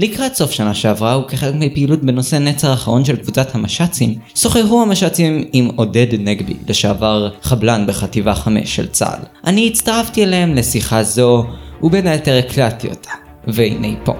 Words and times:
לקראת 0.00 0.34
סוף 0.34 0.50
שנה 0.50 0.74
שעברה 0.74 1.18
וכחלק 1.18 1.54
מפעילות 1.54 2.02
בנושא 2.02 2.36
נצר 2.36 2.70
האחרון 2.70 3.04
של 3.04 3.16
קבוצת 3.16 3.54
המש"צים, 3.54 4.14
שוחחו 4.34 4.82
המש"צים 4.82 5.44
עם 5.52 5.68
עודד 5.76 6.06
נגבי, 6.18 6.54
לשעבר 6.68 7.30
חבלן 7.42 7.84
בחטיבה 7.86 8.34
5 8.34 8.76
של 8.76 8.86
צה"ל. 8.86 9.24
אני 9.44 9.66
הצטרפתי 9.66 10.24
אליהם 10.24 10.54
לשיחה 10.54 11.02
זו, 11.02 11.44
ובין 11.82 12.06
היתר 12.06 12.38
הקלטתי 12.38 12.88
אותה. 12.88 13.10
והנה 13.48 13.86
היא 13.86 13.96
פה. 14.04 14.14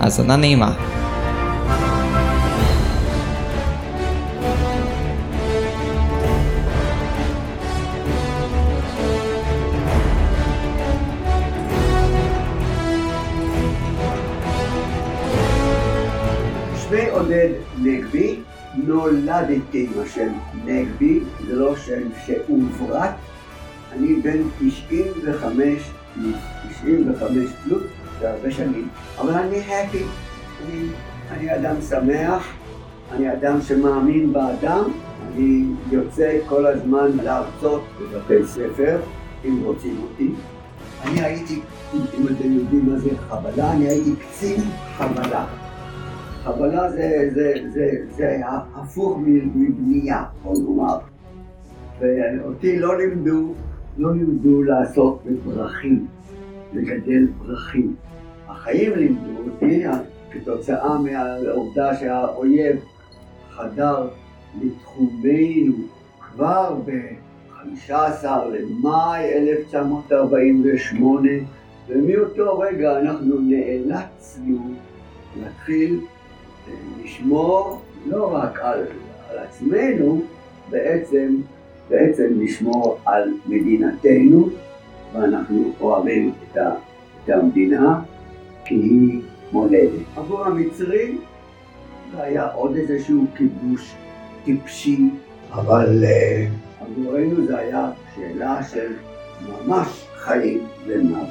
האזנה 0.00 0.36
נעימה. 0.36 0.99
נגבי, 17.80 18.40
נולדתי 18.74 19.86
עם 19.86 20.02
השם 20.02 20.32
נגבי, 20.64 21.20
זה 21.46 21.56
לא 21.56 21.76
שם 21.76 22.02
שהוברט. 22.26 23.10
אני 23.92 24.14
בן 24.14 24.38
95 24.58 25.90
פלוס, 26.14 26.36
95 26.82 27.50
פלוס, 27.64 27.82
זה 28.20 28.30
הרבה 28.30 28.50
שנים, 28.50 28.88
אבל 29.18 29.32
אני 29.32 29.62
happy, 29.68 30.04
אני, 30.64 30.86
אני 31.30 31.54
אדם 31.54 31.74
שמח, 31.88 32.46
אני 33.12 33.32
אדם 33.32 33.62
שמאמין 33.62 34.32
באדם, 34.32 34.84
אני 35.26 35.64
יוצא 35.90 36.38
כל 36.48 36.66
הזמן 36.66 37.10
להרצות 37.22 37.84
בבתי 38.00 38.46
ספר, 38.46 39.00
אם 39.44 39.60
רוצים 39.64 39.96
אותי. 40.02 40.30
אני 41.04 41.20
הייתי, 41.20 41.60
אם 41.94 42.26
אתם 42.26 42.52
יודעים 42.52 42.86
מה 42.86 42.98
זה 42.98 43.10
חבלה, 43.28 43.72
אני 43.72 43.88
הייתי 43.88 44.10
קצין 44.16 44.60
חבלה. 44.96 45.59
חבלה 46.44 46.90
זה, 46.90 47.30
זה, 47.34 47.54
זה, 47.68 47.90
זה 48.10 48.40
הפוך 48.74 49.18
מבנייה, 49.24 50.24
בוא 50.42 50.54
נאמר. 50.58 50.98
ואותי 52.00 52.78
לא 52.78 52.98
לימדו, 52.98 53.54
לא 53.98 54.14
לימדו 54.14 54.62
לעסוק 54.62 55.22
בפרחים, 55.26 56.06
לגדל 56.72 57.26
פרחים. 57.38 57.94
החיים 58.48 58.92
לימדו 58.96 59.50
אותי, 59.50 59.84
כתוצאה 60.30 60.98
מהעובדה 60.98 61.96
שהאויב 61.96 62.76
חדר 63.50 64.08
לתחומנו 64.62 65.74
כבר 66.20 66.74
ב-15 66.86 68.24
למאי 68.24 69.34
1948, 69.34 71.30
ומאותו 71.88 72.58
רגע 72.58 73.00
אנחנו 73.00 73.40
נאלצנו 73.40 74.58
להתחיל 75.36 76.00
לשמור 77.04 77.80
לא 78.06 78.34
רק 78.34 78.60
על, 78.62 78.84
על 79.30 79.38
עצמנו, 79.38 80.22
בעצם, 80.70 81.36
בעצם 81.90 82.40
לשמור 82.40 82.98
על 83.06 83.30
מדינתנו, 83.46 84.48
ואנחנו 85.12 85.72
אוהבים 85.80 86.32
את, 86.52 86.56
ה, 86.56 86.70
את 87.24 87.30
המדינה, 87.30 88.00
כי 88.64 88.74
היא 88.74 89.20
מולדת. 89.52 90.00
עבור 90.16 90.44
המצרים 90.44 91.20
זה 92.12 92.22
היה 92.22 92.52
עוד 92.52 92.76
איזשהו 92.76 93.24
כיבוש 93.36 93.94
טיפשי, 94.44 95.10
אבל 95.52 96.04
uh, 96.04 96.84
עבורנו 96.84 97.46
זה 97.46 97.58
היה 97.58 97.90
שאלה 98.14 98.62
של 98.62 98.92
ממש 99.48 100.06
חיים 100.16 100.66
ומוות. 100.86 101.28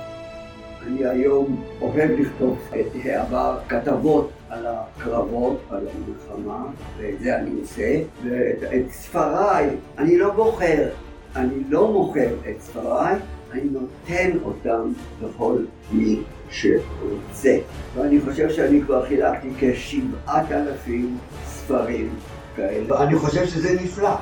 אני 0.88 1.06
היום 1.06 1.64
אוהב 1.82 2.12
לכתוב 2.12 2.58
את 2.80 2.86
העבר, 3.04 3.58
כתבות 3.70 4.30
על 4.50 4.66
הקרבות, 4.68 5.60
על 5.70 5.88
המלחמה, 5.88 6.66
ואת 6.98 7.20
זה 7.20 7.38
אני 7.38 7.50
עושה, 7.62 8.02
ואת 8.24 8.92
ספריי, 8.92 9.70
אני 9.98 10.18
לא 10.18 10.34
בוחר, 10.34 10.90
אני 11.36 11.64
לא 11.70 11.92
מוכר 11.92 12.30
את 12.50 12.62
ספריי, 12.62 13.16
אני 13.52 13.62
נותן 13.64 14.38
אותם 14.44 14.92
לכל 15.24 15.58
מי 15.92 16.20
שרוצה. 16.50 17.58
ואני 17.96 18.22
חושב 18.22 18.50
שאני 18.50 18.82
כבר 18.82 19.06
חילקתי 19.06 19.50
כשבעת 19.60 20.52
אלפים 20.52 21.18
ספרים 21.46 22.10
כאלה, 22.56 22.94
ואני 22.94 23.16
חושב 23.16 23.46
שזה 23.46 23.82
נפלא. 23.84 24.16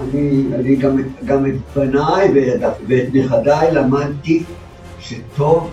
אני, 0.00 0.44
אני 0.54 0.76
גם, 0.76 0.96
גם 1.24 1.46
את 1.46 1.54
בניי 1.76 2.28
ואת 2.88 3.14
נכדיי 3.14 3.72
למדתי 3.72 4.42
שטוב 4.98 5.70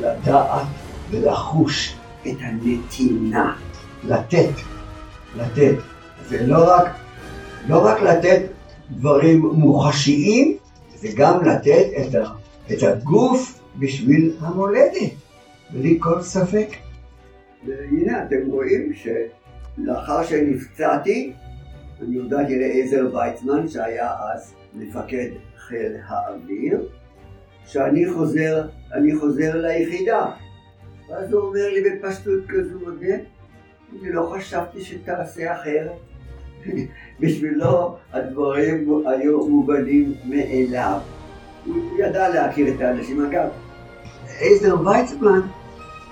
לדעת 0.00 0.66
ולחוש 1.10 1.96
את 2.30 2.36
הנתינה, 2.40 3.56
לתת, 4.04 4.50
לתת. 5.36 5.74
זה 6.28 6.46
לא 6.46 6.64
רק, 6.68 6.88
לא 7.68 7.86
רק 7.86 8.02
לתת 8.02 8.42
דברים 8.90 9.40
מוחשיים, 9.40 10.56
זה 10.94 11.08
גם 11.16 11.44
לתת 11.44 11.86
את, 12.00 12.14
ה, 12.14 12.24
את 12.72 12.82
הגוף 12.82 13.60
בשביל 13.78 14.36
המולדת, 14.40 15.12
בלי 15.70 15.98
כל 16.00 16.22
ספק. 16.22 16.68
והנה 17.66 18.22
אתם 18.22 18.50
רואים 18.50 18.92
שלאחר 18.94 20.24
שנפצעתי, 20.24 21.32
אני 22.02 22.16
הודעתי 22.16 22.58
לעזר 22.58 23.16
ויצמן 23.16 23.68
שהיה 23.68 24.10
אז 24.34 24.54
מפקד 24.74 25.28
חיל 25.58 25.92
האוויר, 26.06 26.88
שאני 27.66 28.12
חוזר, 28.12 28.68
אני 28.92 29.16
חוזר 29.16 29.56
ליחידה. 29.56 30.26
ואז 31.08 31.32
הוא 31.32 31.42
אומר 31.42 31.68
לי 31.72 31.90
בפשטות 31.90 32.40
כזו, 32.48 32.78
אני 34.02 34.12
לא 34.12 34.32
חשבתי 34.36 34.80
שתעשה 34.80 35.54
אחרת. 35.54 35.92
בשבילו 37.20 37.96
הדברים 38.12 38.88
היו 39.06 39.48
מובנים 39.48 40.14
מאליו. 40.24 40.98
הוא 41.66 41.98
ידע 41.98 42.28
להכיר 42.28 42.74
את 42.74 42.80
האנשים. 42.80 43.26
אגב, 43.26 43.48
עזר 44.40 44.74
ויצמן 44.80 45.40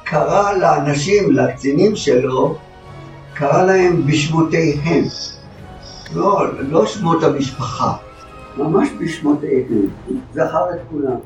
קרא 0.05 0.53
לאנשים, 0.53 1.33
לקצינים 1.33 1.97
שלו, 1.97 2.59
קרא 3.35 3.65
להם 3.65 4.07
בשמותיהם. 4.07 5.05
לא, 6.15 6.47
לא 6.59 6.87
שמות 6.87 7.23
המשפחה, 7.23 7.97
ממש 8.57 8.89
בשמותיהם. 9.01 9.89
הוא 10.07 10.17
זכר 10.33 10.71
את 10.75 10.81
כולם. 10.91 11.17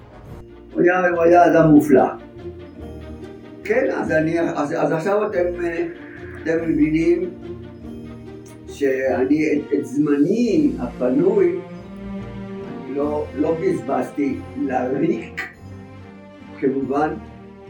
הוא 0.72 0.82
היה, 0.82 1.08
הוא 1.08 1.22
היה 1.22 1.46
אדם 1.46 1.70
מופלא. 1.70 2.04
כן, 3.68 3.90
אז, 3.90 4.12
אני, 4.12 4.40
אז, 4.40 4.74
אז 4.78 4.92
עכשיו 4.92 5.26
אתם, 5.26 5.44
אתם 6.42 6.70
מבינים 6.70 7.30
שאני 8.68 9.52
את, 9.52 9.72
את 9.72 9.86
זמני 9.86 10.70
הפנוי 10.78 11.58
לא, 12.88 13.26
לא 13.38 13.56
בזבזתי 13.60 14.38
לריק, 14.56 15.48
כמובן 16.60 17.14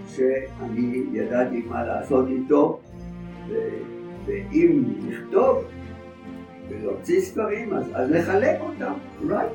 שאני 0.08 1.02
ידעתי 1.12 1.62
מה 1.68 1.84
לעשות 1.84 2.28
איתו, 2.28 2.80
ו, 3.48 3.54
ואם 4.26 4.82
לכתוב 5.08 5.64
ולהוציא 6.68 7.20
ספרים, 7.20 7.72
אז, 7.72 7.84
אז 7.94 8.10
לחלק 8.10 8.60
אותם, 8.60 8.92
right? 9.28 9.54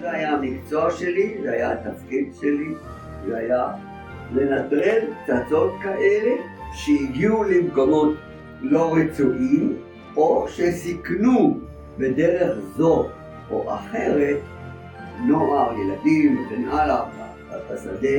זה 0.00 0.10
היה 0.10 0.32
המקצוע 0.32 0.90
שלי, 0.90 1.36
זה 1.42 1.52
היה 1.52 1.72
התפקיד 1.72 2.34
שלי, 2.40 2.74
זה 3.26 3.36
היה 3.36 3.72
לנטרל 4.34 4.98
פצצות 5.22 5.72
כאלה 5.82 6.30
שהגיעו 6.72 7.44
למקומות 7.44 8.14
לא 8.60 8.94
רצויים, 8.96 9.76
או 10.16 10.46
שסיכנו 10.48 11.58
בדרך 11.98 12.58
זו 12.76 13.06
או 13.50 13.74
אחרת 13.74 14.38
נוער, 15.26 15.72
ילדים 15.78 16.46
וכן 16.46 16.68
הלאה 16.68 17.04
בשדה, 17.70 18.18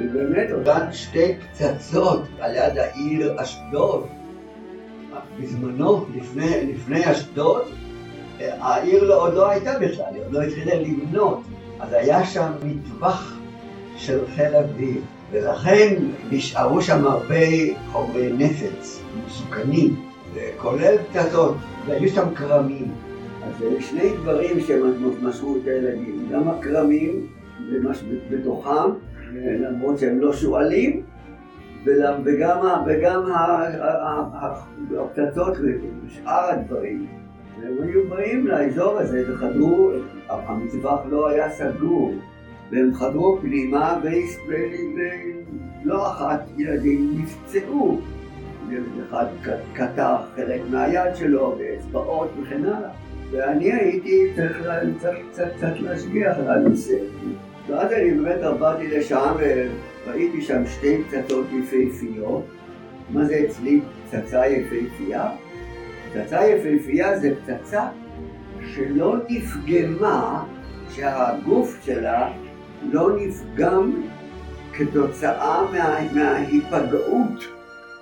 ובאמת 0.00 0.50
אותן 0.52 0.92
שתי 0.92 1.34
פצצות 1.34 2.22
על 2.40 2.54
יד 2.54 2.78
העיר 2.78 3.42
אשדוד, 3.42 4.06
בזמנו, 5.40 6.04
לפני, 6.14 6.72
לפני 6.72 7.12
אשדוד, 7.12 7.62
העיר 8.40 9.04
לא, 9.04 9.22
עוד 9.22 9.34
לא 9.34 9.50
הייתה 9.50 9.78
בכלל, 9.78 10.14
היא 10.14 10.22
עוד 10.22 10.32
לא 10.32 10.42
התחילה 10.42 10.74
לבנות, 10.74 11.42
אז 11.80 11.92
היה 11.92 12.24
שם 12.24 12.52
מטווח 12.62 13.36
של 13.96 14.18
חיל 14.36 14.56
אוויר, 14.56 15.00
ולכן 15.30 15.94
נשארו 16.30 16.82
שם 16.82 17.06
הרבה 17.06 17.44
חומרי 17.92 18.32
נפץ 18.32 19.02
מסוכנים, 19.26 19.94
כולל 20.56 20.96
פצצות, 20.98 21.56
והיו 21.86 22.08
שם 22.08 22.34
כרמים. 22.34 22.92
אז 23.42 23.64
שני 23.80 24.10
דברים 24.22 24.60
שמשכו 24.60 25.56
את 25.56 25.66
הילדים, 25.66 26.28
גם 26.32 26.48
הכרמים 26.48 27.26
בתוכם, 28.30 28.90
למרות 29.34 29.98
שהם 29.98 30.20
לא 30.20 30.32
שועלים, 30.32 31.02
וגם, 31.84 32.14
וגם 32.86 33.22
הפצצות 34.98 35.56
ושאר 36.06 36.50
הדברים. 36.50 37.06
והם 37.60 37.82
היו 37.82 38.08
באים 38.08 38.46
לאזור 38.46 38.98
הזה 38.98 39.24
וחדרו, 39.28 39.90
המטווח 40.28 41.00
לא 41.10 41.28
היה 41.28 41.50
סגור, 41.50 42.12
והם 42.70 42.94
חדרו 42.94 43.38
פנימה 43.40 44.00
ולא 45.84 46.10
אחת 46.10 46.40
ילדים 46.58 47.14
נפצעו 47.18 48.00
אחד 49.08 49.26
קטע 49.72 50.16
חלק 50.36 50.60
מהיד 50.70 51.16
שלו, 51.16 51.56
ואצבעות 51.58 52.30
וכן 52.42 52.64
הלאה. 52.64 52.90
ואני 53.30 53.72
הייתי 53.72 54.32
צריך, 54.34 54.66
קצת, 55.32 55.72
להשגיח 55.80 56.36
על 56.38 56.50
הנושא. 56.50 56.98
ואז 57.66 57.92
אני 57.92 58.10
באמת 58.10 58.42
עברתי 58.42 58.88
לשם 58.88 59.32
וראיתי 60.06 60.42
שם 60.42 60.66
שתי 60.66 61.02
פצצות 61.02 61.46
יפהפיות. 61.52 62.44
מה 63.10 63.24
זה 63.24 63.44
אצלי 63.46 63.80
פצצה 64.04 64.46
יפהפייה? 64.46 65.28
פצצה 66.12 66.46
יפהפייה 66.46 67.18
זה 67.18 67.34
פצצה 67.36 67.88
שלא 68.66 69.16
נפגמה, 69.28 70.44
שהגוף 70.90 71.78
שלה 71.84 72.32
לא 72.82 73.10
נפגם 73.16 73.92
כתוצאה 74.72 75.62
מה, 75.72 76.12
מההיפגעות 76.12 77.44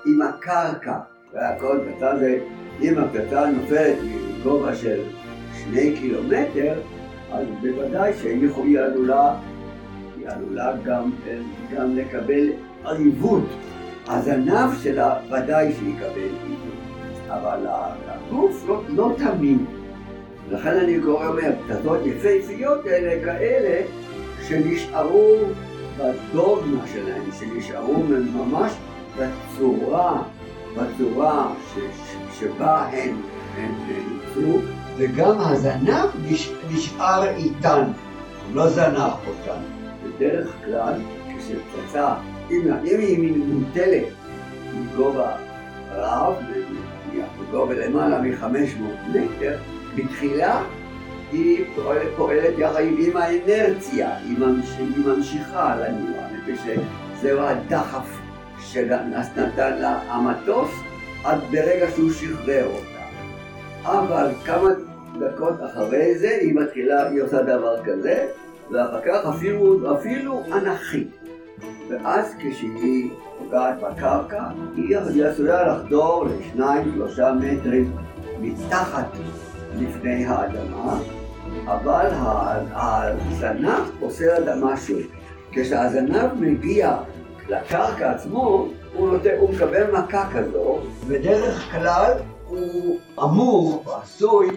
עם 0.06 0.22
הקרקע. 0.22 0.98
והכל 1.32 1.78
פצצה 1.86 2.18
זה, 2.18 2.38
אם 2.80 2.98
הפצצה 2.98 3.50
נופלת 3.50 3.96
מגובה 4.40 4.74
של 4.74 5.00
שני 5.64 5.96
קילומטר, 5.96 6.80
אז 7.32 7.46
בוודאי 7.62 8.12
שהיא 8.22 8.78
עלולה, 8.78 9.34
היא 10.16 10.28
עלולה 10.28 10.72
גם, 10.84 11.10
גם 11.74 11.96
לקבל 11.96 12.48
עריבות. 12.84 13.44
הזנב 14.08 14.70
שלה 14.82 15.14
ודאי 15.26 15.72
שיקבל 15.72 16.30
עיוות, 16.46 17.28
אבל 17.28 17.66
הגוף 18.06 18.64
לא, 18.68 18.82
לא 18.88 19.16
תמיד. 19.18 19.58
לכן 20.50 20.76
אני 20.76 21.00
קורא 21.04 21.26
אומר, 21.26 21.50
פצצות 21.68 21.98
יפהפיות 22.06 22.86
האלה 22.86 23.24
כאלה 23.24 23.80
שנשארו 24.48 25.36
בדוגמה 25.98 26.86
שלהם, 26.92 27.22
שנשארו 27.40 28.02
ממש 28.34 28.72
בצורה, 29.16 30.22
בצורה 30.76 31.52
ש, 31.74 31.78
שבה 32.40 32.88
הם, 32.92 33.16
יוצרו, 33.56 34.58
וגם 34.96 35.40
הזנב 35.40 36.08
נשאר 36.70 37.28
איתן, 37.36 37.84
לא 38.52 38.68
זנח 38.68 39.14
אותן. 39.28 39.60
בדרך 40.04 40.54
כלל, 40.64 40.94
כשפצצה, 41.38 42.14
אם, 42.50 42.60
אם 42.84 43.00
היא 43.00 43.32
מוטלת 43.46 44.04
מגובה 44.74 45.32
רב, 45.90 46.34
בגובה 47.40 47.74
למעלה 47.74 48.22
מ-500 48.22 49.08
מטר, 49.08 49.58
בתחילה 49.94 50.62
היא 51.34 51.64
פועלת, 52.16 52.58
יחד 52.58 52.80
עם 52.98 53.16
האנרציה, 53.16 54.16
היא, 54.16 54.38
ממש, 54.38 54.66
היא 54.78 55.06
ממשיכה 55.06 55.76
לנוע, 55.76 56.22
מפני 56.32 56.54
שזהו 56.56 57.40
הדחף 57.40 58.18
שנתן 58.58 59.78
לה 59.80 60.00
המטוס 60.08 60.70
עד 61.24 61.38
ברגע 61.50 61.90
שהוא 61.94 62.10
שחרר 62.10 62.66
אותה. 62.66 63.04
אבל 63.84 64.30
כמה 64.44 64.68
דקות 65.20 65.54
אחרי 65.64 66.18
זה 66.18 66.38
היא 66.40 66.54
מתחילה, 66.54 67.08
היא 67.08 67.22
עושה 67.22 67.42
דבר 67.42 67.82
כזה, 67.84 68.26
ואחר 68.70 69.00
כך 69.04 69.26
אפילו, 69.34 69.96
אפילו 69.98 70.42
אנכית. 70.52 71.08
ואז 71.90 72.34
כשהיא 72.38 73.10
פוגעת 73.38 73.80
בקרקע, 73.80 74.42
היא 74.76 74.96
עשויה 75.26 75.62
לחדור 75.64 76.24
לשניים, 76.24 76.92
שלושה 76.94 77.32
מטרים 77.32 77.96
מתחת 78.40 79.06
לפני 79.78 80.26
האדמה, 80.26 80.98
אבל 81.66 82.08
הזנב 82.72 83.90
עושה 84.00 84.38
לה 84.38 84.54
משהו. 84.56 84.98
כשהזנב 85.52 86.34
מגיע 86.40 86.96
לקרקע 87.48 88.10
עצמו, 88.10 88.68
הוא, 88.94 89.08
נותן, 89.12 89.30
הוא 89.38 89.50
מקבל 89.50 89.90
מכה 89.90 90.28
כזו, 90.34 90.78
בדרך 91.08 91.72
כלל 91.72 92.12
הוא 92.48 92.98
אמור, 93.22 93.84
עשוי, 94.02 94.48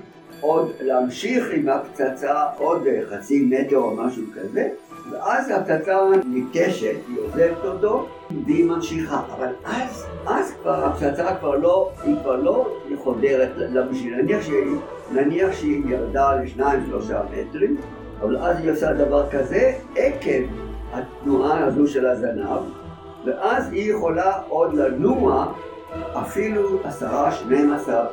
עוד 0.41 0.71
להמשיך 0.79 1.45
עם 1.53 1.69
הפצצה 1.69 2.43
עוד 2.57 2.87
חצי 3.09 3.49
מטר 3.49 3.77
או 3.77 3.95
משהו 3.95 4.23
כזה, 4.35 4.69
ואז 5.11 5.49
הפצצה 5.49 5.97
ניטשת, 6.25 6.95
היא 7.07 7.17
עוזבת 7.19 7.65
אותו, 7.65 8.07
והיא 8.45 8.65
ממשיכה. 8.65 9.21
אבל 9.37 9.47
אז, 9.65 10.05
אז 10.27 10.53
כבר 10.61 10.85
הפצצה 10.85 11.35
כבר 11.35 11.55
לא, 11.55 11.89
היא 12.03 12.15
כבר 12.21 12.35
לא 12.35 12.67
חודרת 13.03 13.49
למשל. 13.57 14.09
נניח 14.09 14.41
שהיא, 14.41 14.77
נניח 15.11 15.53
שהיא 15.53 15.83
ירדה 15.87 16.35
לשניים 16.35 16.85
שלושה 16.85 17.21
מטרים, 17.31 17.77
אבל 18.21 18.37
אז 18.37 18.59
היא 18.59 18.71
עושה 18.71 18.93
דבר 18.93 19.29
כזה 19.29 19.73
עקב 19.95 20.43
התנועה 20.93 21.65
הזו 21.65 21.87
של 21.87 22.05
הזנב, 22.05 22.61
ואז 23.25 23.71
היא 23.71 23.93
יכולה 23.93 24.41
עוד 24.49 24.73
לנוע 24.73 25.53
אפילו 26.13 26.79
עשרה, 26.83 27.31
שנים 27.31 27.73
עשר 27.73 28.05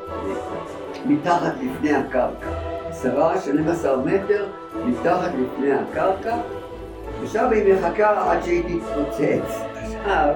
מתחת 1.06 1.52
לפני 1.62 1.92
הקרקע. 1.92 2.48
עשרה, 2.88 3.40
שנים 3.40 3.68
עשר 3.68 4.00
מטר 4.00 4.46
מתחת 4.84 5.30
לפני 5.38 5.72
הקרקע, 5.72 6.36
ושם 7.24 7.48
היא 7.50 7.74
מחכה 7.74 8.32
עד 8.32 8.42
שהיא 8.42 8.62
תתפוצץ. 8.62 9.62
עכשיו, 9.74 10.34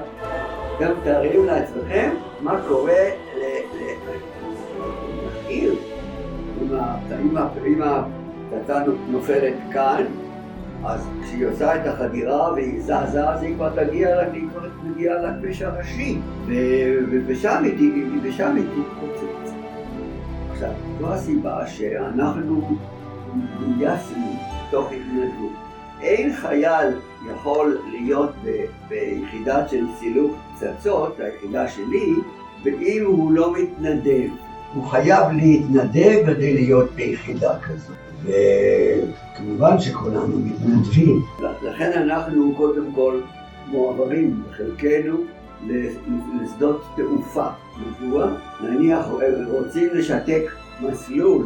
גם 0.79 0.91
תארים 1.03 1.45
לעצמכם 1.45 2.09
מה 2.41 2.61
קורה 2.67 3.09
לעיר. 5.45 5.75
אם 7.65 7.81
הפצצה 7.81 8.83
נופלת 9.07 9.53
כאן, 9.73 10.03
אז 10.85 11.07
כשהיא 11.23 11.47
עושה 11.47 11.75
את 11.75 11.87
החדירה 11.87 12.53
והיא 12.53 12.81
זזה, 12.81 13.29
אז 13.29 13.43
היא 13.43 13.55
כבר 13.55 13.69
תגיע, 13.69 14.19
היא 14.33 15.09
לכביש 15.09 15.61
הראשי, 15.61 16.19
ושם 17.27 17.63
היא 17.63 18.65
תתפוצץ. 18.65 19.53
עכשיו, 20.51 20.71
זו 20.99 21.13
הסיבה 21.13 21.67
שאנחנו 21.67 22.77
גייסנו 23.77 24.35
תוך 24.71 24.91
התנדבות. 24.91 25.68
אין 26.01 26.35
חייל 26.35 26.87
יכול 27.31 27.77
להיות 27.91 28.31
ביחידה 28.89 29.67
של 29.67 29.85
סילוק 29.99 30.35
פצצות, 30.55 31.19
היחידה 31.19 31.67
שלי, 31.67 32.13
ואם 32.63 33.03
הוא 33.05 33.31
לא 33.31 33.53
מתנדב. 33.53 34.29
הוא 34.73 34.83
חייב 34.83 35.27
להתנדב 35.35 36.25
כדי 36.25 36.53
להיות 36.53 36.91
ביחידה 36.91 37.59
כזאת. 37.59 37.95
וכמובן 38.23 39.79
שכולנו 39.79 40.39
מתנדבים. 40.39 41.21
לכן 41.63 41.91
אנחנו 42.01 42.55
קודם 42.55 42.91
כל 42.95 43.19
מועברים 43.67 44.43
בחלקנו 44.49 45.17
לשדות 46.41 46.83
תעופה. 46.95 47.47
מדוע? 48.01 48.27
נניח 48.61 49.05
רוצים 49.47 49.89
לשתק 49.93 50.43
מסלול 50.81 51.45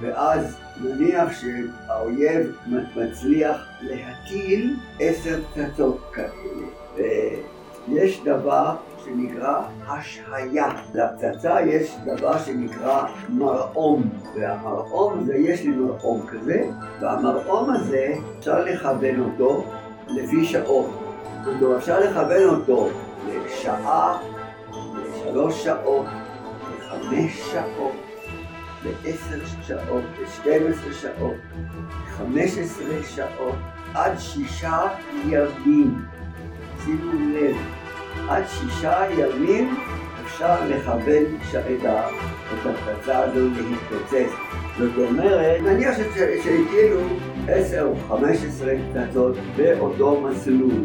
ואז 0.00 0.56
נניח 0.80 1.28
שהאויב 1.32 2.56
מצליח 2.96 3.66
להטיל 3.80 4.76
עשר 5.00 5.40
פצצות 5.54 6.12
כאלה. 6.12 6.66
ויש 7.88 8.20
דבר 8.24 8.74
שנקרא 9.04 9.60
השהיה. 9.86 10.68
לפצצה 10.94 11.60
יש 11.60 11.96
דבר 12.04 12.38
שנקרא 12.38 13.06
מרעום, 13.28 14.08
והמרעום 14.34 15.24
זה, 15.24 15.36
יש 15.36 15.62
לי 15.62 15.68
מרעום 15.68 16.26
כזה, 16.26 16.64
והמרעום 17.00 17.70
הזה 17.70 18.14
אפשר 18.38 18.64
לכוון 18.64 19.20
אותו 19.20 19.64
לפי 20.08 20.44
שעות. 20.44 20.90
זאת 21.44 21.62
אומרת, 21.62 21.78
אפשר 21.78 22.00
לכוון 22.00 22.48
אותו 22.48 22.88
לשעה, 23.28 24.18
לשלוש 24.70 25.64
שעות, 25.64 26.06
לחמש 26.78 27.52
שעות, 27.52 27.92
לעשר 28.84 29.46
שעות, 29.62 30.02
לשתים 30.22 30.62
עשרה 30.66 30.92
שעות, 30.92 31.34
לחמש 32.06 32.58
עשרה 32.58 33.02
שעות, 33.02 33.54
עד 33.94 34.18
שישה 34.18 34.80
ימים. 35.28 36.04
שימו 36.84 37.12
לב. 37.34 37.56
עד 38.28 38.44
שישה 38.48 39.04
ימים 39.18 39.76
אפשר 40.24 40.68
לכוון 40.68 41.24
את 41.52 42.66
הפצצה 42.66 43.18
הזו 43.18 43.48
להתפוצץ. 43.48 44.32
זאת 44.78 44.92
אומרת, 45.08 45.60
נניח 45.62 45.96
שהטילו 46.44 47.00
עשר 47.48 47.82
או 47.82 47.96
חמש 48.08 48.38
עשרה 48.48 48.72
פצצות 48.92 49.36
באותו 49.56 50.20
מסלול, 50.20 50.84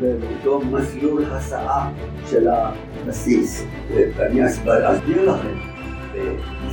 באותו 0.00 0.60
מסלול 0.60 1.24
הסעה 1.30 1.90
של 2.26 2.48
הבסיס. 2.48 3.64
ואני 4.16 4.46
אסביר 4.46 5.32
לכם, 5.32 5.54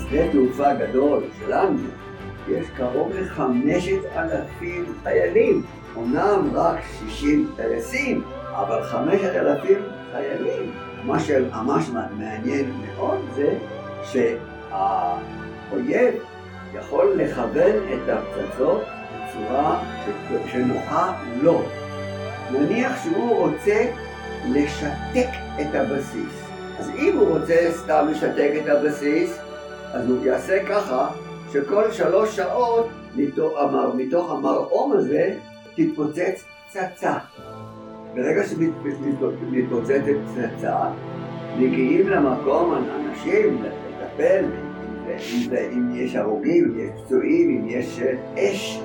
בשדה 0.10 0.32
תעופה 0.32 0.74
גדול 0.74 1.24
שלנו 1.40 1.78
יש 2.48 2.66
קרוב 2.78 3.12
לחמשת 3.16 4.00
אלפים 4.16 4.86
חיילים, 5.04 5.64
אומנם 5.96 6.50
רק 6.54 6.78
שישים 7.00 7.52
טייסים, 7.56 8.24
אבל 8.52 8.84
חמשת 8.84 9.36
אלפים 9.36 9.80
חיילים. 10.12 10.72
מה 11.04 11.20
שממש 11.20 11.90
מעניין 11.90 12.72
מאוד 12.86 13.20
זה 13.36 13.58
שהאויב 14.72 16.14
יכול 16.74 17.14
לכוון 17.16 17.76
את 17.94 18.10
הפצצות 18.10 18.82
בצורה 18.82 19.84
שנוחה 20.52 21.14
לו. 21.42 21.62
נניח 22.52 23.04
שהוא 23.04 23.38
רוצה 23.38 23.86
לשתק 24.50 25.30
את 25.62 25.76
הבסיס, 25.76 26.44
אז 26.80 26.90
אם 26.90 27.18
הוא 27.18 27.38
רוצה 27.38 27.56
סתם 27.72 28.08
לשתק 28.12 28.52
את 28.64 28.70
הבסיס, 28.70 29.40
אז 29.94 30.10
הוא 30.10 30.26
יעשה 30.26 30.66
ככה 30.66 31.10
שכל 31.54 31.92
שלוש 31.92 32.36
שעות 32.36 32.88
מתוך, 33.16 33.54
המר, 33.58 33.94
מתוך 33.96 34.32
המרעום 34.32 34.92
הזה 34.92 35.36
תתפוצץ 35.76 36.44
פצצה. 36.68 37.14
ברגע 38.16 38.44
שמתפוצצת 38.48 40.02
פצצה, 40.26 40.78
מגיעים 41.58 42.10
למקום 42.10 42.74
אנשים 42.74 43.64
לטפל, 43.64 44.46
אם, 45.08 45.50
אם 45.74 45.96
יש 45.96 46.16
הרוגים, 46.16 46.66
אם 46.66 46.80
יש 46.80 47.02
פצועים, 47.06 47.50
אם 47.50 47.70
יש 47.70 48.00
אש 48.38 48.82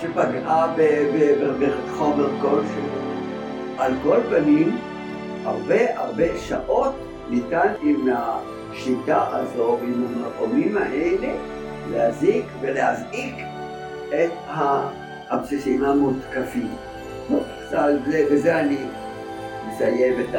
שפגעה 0.00 0.74
בחומר 1.60 2.28
כלשהו. 2.40 3.00
על 3.78 3.92
כל 4.02 4.18
פנים, 4.30 4.76
הרבה 5.44 5.98
הרבה 5.98 6.38
שעות 6.38 6.92
ניתן 7.30 7.72
עם 7.82 8.08
השיטה 8.80 9.26
הזו, 9.30 9.78
עם 9.82 10.04
המקומים 10.04 10.76
האלה, 10.76 11.28
להזיק 11.90 12.44
ולהזעיק 12.60 13.34
את 14.08 14.30
הבסיסים 15.28 15.84
המותקפים. 15.84 16.68
בזה 18.30 18.60
אני 18.60 18.76
מסיים 19.68 20.14
את 20.20 20.34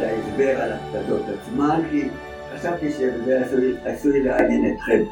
ההסבר 0.00 0.62
על 0.62 0.72
הפקדות 0.72 1.22
עצמן, 1.28 1.80
כי 1.90 2.08
חשבתי 2.54 2.92
שזה 2.92 3.42
עשוי 3.84 4.22
לעניין 4.22 4.74
אתכם. 4.74 5.02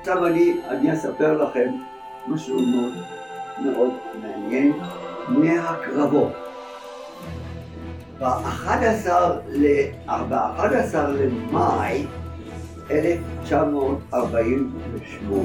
עכשיו 0.00 0.26
אני, 0.26 0.56
אני 0.68 0.92
אספר 0.92 1.42
לכם 1.42 1.70
משהו 2.28 2.58
מאוד 2.60 2.92
מאוד 3.58 3.90
מעניין 4.22 4.72
מהקרבות. 5.28 6.49
ב-11 8.20 9.10
למאי 10.96 12.06
1948, 12.90 14.66
שימו 15.06 15.44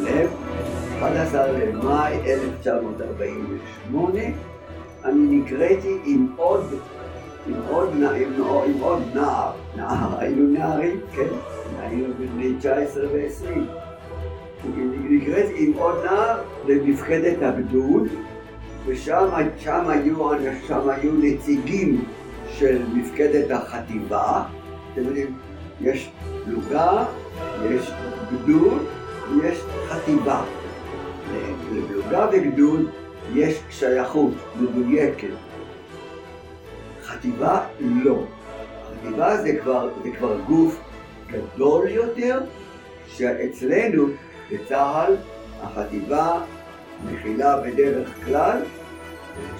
לב, 0.00 0.30
11 0.98 1.52
למאי 1.52 2.14
1948, 2.26 4.20
אני 5.04 5.38
נקראתי 5.38 5.98
עם 6.04 6.26
עוד, 6.36 6.64
עם 7.46 7.54
עוד, 7.70 7.88
עם, 7.92 8.04
עם 8.66 8.80
עוד 8.80 9.02
נער, 9.14 9.52
נער, 9.76 10.18
היינו 10.18 10.48
נערים, 10.58 11.00
כן, 11.12 11.28
היינו 11.80 12.14
בני 12.34 12.54
19 12.58 13.06
ו-20. 13.12 13.48
נקראתי 15.10 15.52
עם 15.56 15.72
עוד 15.78 16.04
נער 16.04 16.42
למפקדת 16.68 17.42
הגדוד, 17.42 18.08
ושם 18.88 19.28
היו, 19.34 20.30
שם 20.66 20.88
היו 20.88 21.12
נציגים 21.12 22.04
של 22.48 22.82
מפקדת 22.94 23.50
החטיבה, 23.50 24.42
אתם 24.92 25.04
יודעים, 25.04 25.36
יש 25.80 26.10
פלוגה, 26.44 27.04
יש 27.70 27.90
גדוד 28.32 28.86
ויש 29.30 29.58
חטיבה. 29.88 30.44
לפלוגה 31.72 32.26
וגדוד 32.32 32.90
יש 33.34 33.60
שייכות 33.70 34.32
מדויקת. 34.60 35.28
חטיבה 37.02 37.60
לא. 37.80 38.24
חטיבה 38.86 39.36
זה 39.42 39.58
כבר, 39.62 39.88
זה 40.02 40.10
כבר 40.18 40.40
גוף 40.40 40.80
גדול 41.26 41.88
יותר, 41.88 42.40
שאצלנו 43.06 44.06
בצה"ל 44.52 45.16
החטיבה 45.62 46.40
מכילה 47.06 47.60
בדרך 47.60 48.14
כלל 48.24 48.62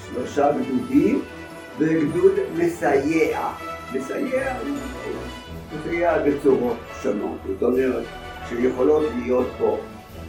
שלושה 0.07 0.51
גדודים 0.53 1.23
וגדוד 1.79 2.33
מסייע. 2.57 3.49
מסייע, 3.95 4.55
מסייע 5.73 6.19
בצורות 6.19 6.77
שונות. 7.03 7.39
זאת 7.47 7.63
אומרת 7.63 8.05
שיכולות 8.49 9.03
להיות 9.17 9.47
פה 9.59 9.79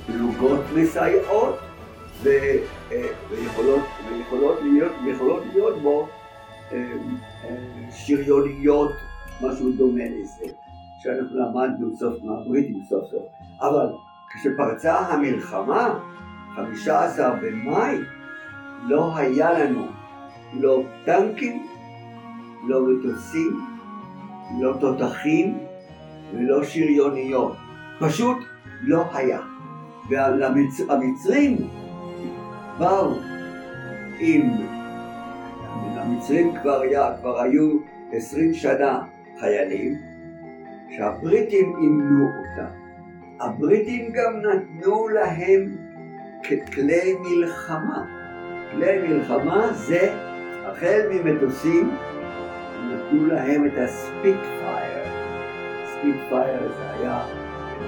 פלוגות 0.06 0.60
מסייעות 0.76 1.60
ו, 2.24 2.30
אה, 2.92 3.08
ויכולות, 3.30 3.82
ויכולות 4.10 4.60
להיות, 4.62 4.92
יכולות 5.08 5.44
להיות 5.54 5.82
בו 5.82 6.08
אה, 6.72 6.78
אה, 7.44 7.92
שריוניות, 7.92 8.92
משהו 9.42 9.72
דומה 9.72 10.04
לזה, 10.04 10.52
שאנחנו 11.04 11.40
למדנו 11.40 11.98
סוף 11.98 12.24
מהבריטים 12.24 12.84
סוף 12.90 13.06
סוף. 13.12 13.24
אבל 13.62 13.88
כשפרצה 14.30 14.98
המלחמה, 14.98 16.00
15 16.56 17.36
במאי, 17.42 17.98
לא 18.84 19.18
היה 19.18 19.60
לנו 19.60 19.86
לא 20.54 20.84
טנקים, 21.06 21.68
לא 22.68 22.82
מטוסים, 22.86 23.60
לא 24.60 24.74
תותחים 24.80 25.58
ולא 26.34 26.64
שריוניות. 26.64 27.56
פשוט 28.00 28.38
לא 28.82 29.06
היה. 29.14 29.40
והמצרים 30.10 31.58
באו 32.78 33.16
עם, 34.20 34.52
המצרים 35.96 36.56
כבר, 36.62 36.82
היה, 36.82 37.18
כבר 37.20 37.42
היו 37.42 37.78
עשרים 38.12 38.54
שנה 38.54 39.02
חיילים, 39.40 39.96
שהבריטים 40.90 41.76
אימנו 41.82 42.26
אותם. 42.26 42.72
הבריטים 43.40 44.12
גם 44.14 44.42
נתנו 44.42 45.08
להם 45.08 45.76
כלי 46.74 47.16
מלחמה. 47.22 48.19
כלי 48.72 49.08
מלחמה 49.08 49.74
זה 49.74 50.14
החל 50.66 51.02
ממטוסים, 51.12 51.92
נתנו 52.90 53.26
להם 53.28 53.66
את 53.66 53.72
הספיק 53.78 54.38
פייר. 54.42 55.06
ספיק 55.86 56.16
פייר 56.30 56.72
זה 56.78 56.92
היה 56.92 57.26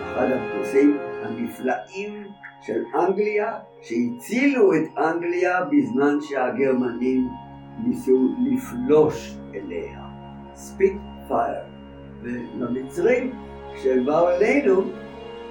אחד 0.03 0.27
המטוסים 0.31 0.97
הנפלאים 1.23 2.23
של 2.61 2.83
אנגליה, 2.95 3.53
שהצילו 3.81 4.73
את 4.73 4.97
אנגליה 4.97 5.59
בזמן 5.63 6.17
שהגרמנים 6.21 7.27
ניסו 7.87 8.27
לפלוש 8.39 9.37
אליה. 9.55 9.99
ספיק 10.53 10.93
פייר. 11.27 11.63
ולמצרים, 12.21 13.31
כשהם 13.73 14.05
באו 14.05 14.29
אלינו, 14.29 14.81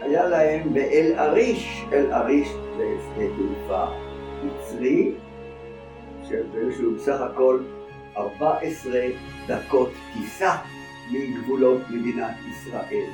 היה 0.01 0.29
להם 0.29 0.75
באל 0.75 1.13
עריש, 1.17 1.85
אל 1.93 2.13
עריש 2.13 2.49
זה 2.77 2.85
שדה 3.01 3.27
תעופה 3.37 4.10
מצרי, 4.45 5.13
לו 6.81 6.95
בסך 6.95 7.21
הכל 7.21 7.61
14 8.17 9.01
דקות 9.47 9.91
טיסה 10.15 10.57
מגבולות 11.13 11.81
מדינת 11.91 12.35
ישראל. 12.51 13.11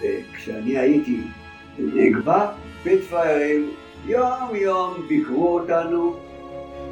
וכשאני 0.00 0.78
הייתי 0.78 1.20
בנגבה, 1.78 2.52
פיטפיירים 2.82 3.70
יום 4.06 4.54
יום 4.54 4.94
ביקרו 5.08 5.58
אותנו 5.58 6.16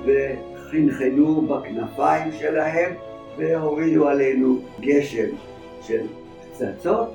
וחנחנו 0.05 1.41
בכנפיים 1.41 2.33
שלהם 2.33 2.93
והורידו 3.37 4.09
עלינו 4.09 4.61
גשם 4.81 5.29
של 5.83 6.07
פצצות 6.53 7.15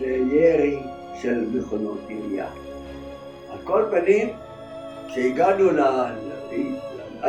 וירי 0.00 0.78
של 1.22 1.46
מכונות 1.54 1.98
עירייה. 2.08 2.46
על 3.50 3.58
כל 3.64 3.84
פנים, 3.90 4.28
כשהגענו 5.12 5.70
ל... 5.70 5.80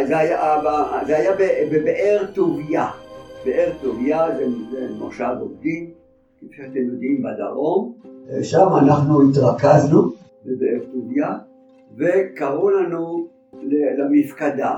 זה 0.07 0.17
היה, 0.17 0.61
זה 1.05 1.17
היה 1.17 1.31
בבאר 1.71 2.25
טוביה. 2.33 2.87
באר 3.45 3.71
טוביה 3.81 4.35
זה, 4.35 4.45
זה 4.71 4.87
מושב 4.99 5.35
עובדים, 5.39 5.89
כפי 6.37 6.55
שאתם 6.55 6.79
יודעים, 6.79 7.23
בדרום. 7.23 7.93
שם 8.41 8.67
אנחנו 8.81 9.29
התרכזנו 9.29 10.01
בבאר 10.45 10.79
טוביה, 10.93 11.35
וקראו 11.97 12.69
לנו 12.69 13.27
למפקדה. 13.97 14.77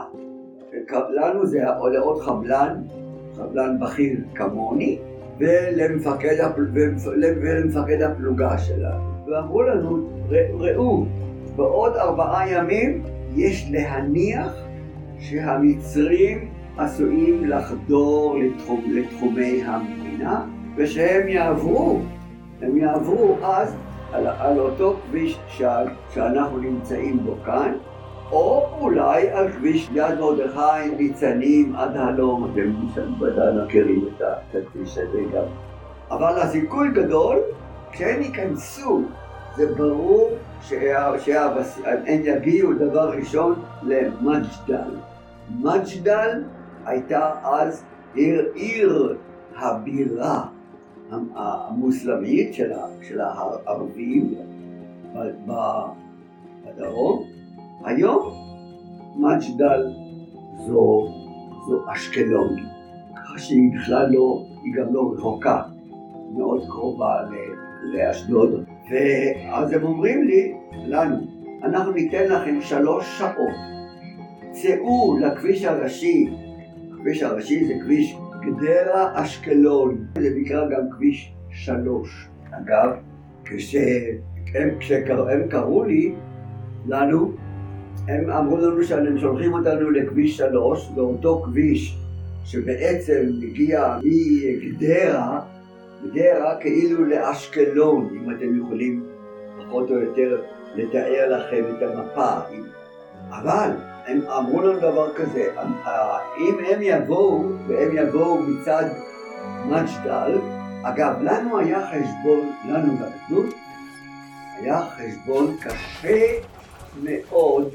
לנו 1.10 1.46
זה 1.46 1.60
לעוד 1.94 2.22
חבלן, 2.22 2.82
חבלן 3.38 3.80
בכיר 3.80 4.18
כמוני, 4.36 5.00
ולמפקד. 5.40 6.36
ולמפקד 7.18 8.02
הפלוגה 8.02 8.58
שלנו. 8.58 9.16
ואמרו 9.28 9.62
לנו, 9.62 10.10
ראו, 10.60 11.06
בעוד 11.56 11.96
ארבעה 11.96 12.52
ימים 12.52 13.04
יש 13.36 13.68
להניח 13.72 14.54
שהמצרים 15.20 16.50
עשויים 16.78 17.50
לחדור 17.50 18.38
לתחום, 18.40 18.84
לתחומי 18.88 19.64
המדינה, 19.66 20.46
ושהם 20.76 21.28
יעברו, 21.28 22.00
הם 22.62 22.78
יעברו 22.78 23.38
אז 23.44 23.76
על, 24.14 24.28
על 24.28 24.60
אותו 24.60 24.96
כביש 25.08 25.40
ש, 25.48 25.62
שאנחנו 26.14 26.58
נמצאים 26.58 27.20
בו 27.20 27.36
כאן, 27.46 27.74
או 28.32 28.68
אולי 28.80 29.30
על 29.30 29.52
כביש 29.52 29.90
יד 29.94 30.20
מרדכי, 30.20 30.96
ניצנים 30.98 31.76
עד 31.76 31.98
הלום, 31.98 32.52
אתם 32.52 33.24
ודאי 33.24 33.54
מכירים 33.66 34.06
את 34.18 34.56
הכביש 34.56 34.98
הזה 34.98 35.20
גם. 35.34 35.46
אבל 36.12 36.40
הסיכוי 36.40 36.90
גדול, 36.92 37.38
כשהם 37.92 38.22
ייכנסו, 38.22 39.02
זה 39.56 39.76
ברור 39.76 40.30
שהם 40.62 42.22
יגיעו 42.24 42.74
דבר 42.74 43.10
ראשון 43.10 43.56
למג'דל. 43.84 44.96
מג'דל 45.60 46.44
הייתה 46.86 47.32
אז 47.44 47.84
עיר, 48.16 48.52
עיר 48.54 49.18
הבירה 49.56 50.46
המוסלמית 51.36 52.54
של, 53.02 53.22
הערבים 53.22 54.34
בדרום. 56.66 57.24
היום 57.84 58.34
מג'דל 59.16 59.94
זו, 60.68 61.08
זו 61.68 61.82
אשקלון, 61.94 62.56
ככה 63.16 63.40
שהיא 63.40 63.72
בכלל 63.76 64.10
לא, 64.12 64.44
היא 64.64 64.74
גם 64.74 64.94
לא 64.94 65.12
רחוקה, 65.14 65.62
מאוד 66.34 66.64
קרובה 66.68 67.16
לאשדוד. 67.84 68.66
ואז 68.90 69.74
הם 69.74 69.84
אומרים 69.84 70.24
לי, 70.24 70.54
לנו, 70.86 71.28
אנחנו 71.64 71.92
ניתן 71.92 72.28
לכם 72.28 72.62
שלוש 72.62 73.18
שעות, 73.20 73.56
צאו 74.52 75.18
לכביש 75.20 75.66
הראשי, 75.66 76.30
הכביש 76.94 77.24
הראשי 77.24 77.66
זה 77.66 77.74
כביש 77.84 78.16
גדרה 78.42 79.24
אשקלון, 79.24 80.06
זה 80.18 80.30
נקרא 80.36 80.66
גם 80.70 80.82
כביש 80.92 81.34
שלוש. 81.50 82.28
אגב, 82.52 82.90
כשהם, 83.46 84.80
כשהם 84.80 85.48
קראו 85.50 85.84
לי, 85.84 86.14
לנו, 86.88 87.32
הם 88.08 88.30
אמרו 88.30 88.58
לנו 88.58 88.84
שהם 88.84 89.18
שולחים 89.18 89.54
אותנו 89.54 89.92
לכביש 89.92 90.38
שלוש, 90.38 90.92
לאותו 90.96 91.42
כביש 91.46 91.98
שבעצם 92.46 93.24
מגיע 93.42 93.98
מגדרה, 94.04 95.42
גדרה 96.06 96.58
כאילו 96.60 97.06
לאשקלון, 97.06 98.10
אם 98.16 98.32
אתם 98.32 98.62
יכולים 98.62 99.06
פחות 99.58 99.90
או 99.90 99.96
יותר 99.96 100.42
לתאר 100.76 101.38
לכם 101.38 101.64
את 101.70 101.84
המפה. 101.84 102.34
אבל 103.30 103.70
הם 104.06 104.22
אמרו 104.22 104.62
לנו 104.62 104.80
דבר 104.80 105.14
כזה, 105.14 105.52
אם 106.38 106.56
הם 106.70 106.80
יבואו, 106.82 107.44
והם 107.68 107.98
יבואו 107.98 108.40
מצד 108.40 108.86
מג'דל, 109.66 110.38
אגב, 110.84 111.22
לנו 111.22 111.60
היה 111.60 111.88
חשבון, 111.88 112.52
לנו 112.70 112.94
בגדוד, 112.94 113.46
היה 114.56 114.82
חשבון 114.82 115.58
קשה 115.62 116.40
מאוד 117.04 117.70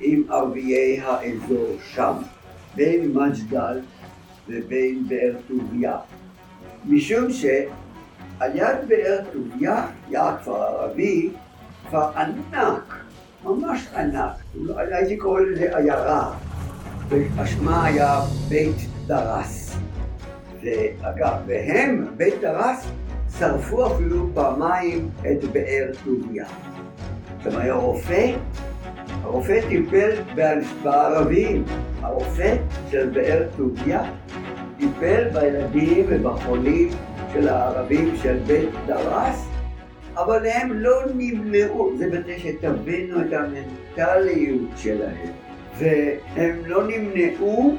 עם 0.00 0.22
ערביי 0.30 1.00
האזור 1.00 1.76
שם, 1.80 2.14
בין 2.74 3.12
מג'דל 3.12 3.80
ובין 4.48 5.08
באר 5.08 5.34
טוביה. 5.48 5.98
משום 6.86 7.32
שעל 7.32 8.50
יד 8.56 8.88
באר 8.88 9.18
טוביה, 9.32 9.86
יעד 10.10 10.34
כפר 10.40 10.62
ערבי, 10.62 11.30
כפר 11.86 12.18
ענק, 12.18 12.94
ממש 13.44 13.88
ענק, 13.96 14.32
הייתי 14.76 15.16
קורא 15.16 15.40
לזה 15.40 15.76
עיירה, 15.76 16.32
והשמה 17.08 17.84
היה 17.84 18.20
בית 18.48 18.76
דרס. 19.06 19.76
ואגב, 20.62 21.36
והם, 21.46 22.06
בית 22.16 22.34
דרס, 22.40 22.86
שרפו 23.38 23.86
אפילו 23.86 24.28
פעמיים 24.34 25.10
את 25.20 25.44
באר 25.44 25.90
טוביה. 26.04 26.46
עכשיו 27.36 27.60
היה 27.60 27.74
רופא, 27.74 28.36
הרופא 29.22 29.60
טיפל 29.68 30.10
בערבים, 30.82 31.64
הרופא 32.02 32.56
של 32.90 33.10
באר 33.10 33.42
טוביה 33.56 34.02
טיפל 34.78 35.28
בילדים 35.32 36.06
ובחולים 36.08 36.88
של 37.32 37.48
הערבים 37.48 38.16
של 38.22 38.38
בית 38.46 38.68
דרס, 38.86 39.48
אבל 40.16 40.46
הם 40.46 40.72
לא 40.72 41.02
נמנעו, 41.14 41.92
זה 41.98 42.10
בכדי 42.10 42.38
שתבינו 42.38 43.20
את 43.20 43.32
המנטליות 43.32 44.70
שלהם, 44.76 45.28
והם 45.78 46.56
לא 46.66 46.86
נמנעו 46.88 47.76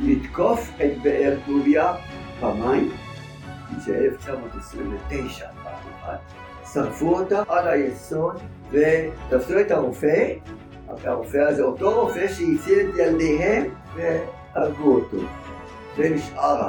לתקוף 0.00 0.70
את 0.84 1.02
באר 1.02 1.34
טוביה 1.46 1.94
פעמיים, 2.40 2.90
זה 3.78 3.96
1929 3.96 5.46
פעם 5.62 5.92
אחת, 6.02 6.18
שרפו 6.72 7.18
אותה 7.18 7.42
עד 7.48 7.66
היסוד 7.66 8.36
ותפסו 8.70 9.60
את 9.60 9.70
הרופא, 9.70 10.32
הרופא 11.04 11.38
הזה, 11.38 11.62
אותו 11.62 12.00
רופא 12.00 12.28
שהציל 12.28 12.90
את 12.90 12.96
ילדיהם 12.98 13.64
והרגו 13.94 14.94
אותו. 14.94 15.16
זה 15.98 16.10
נשאר 16.14 16.68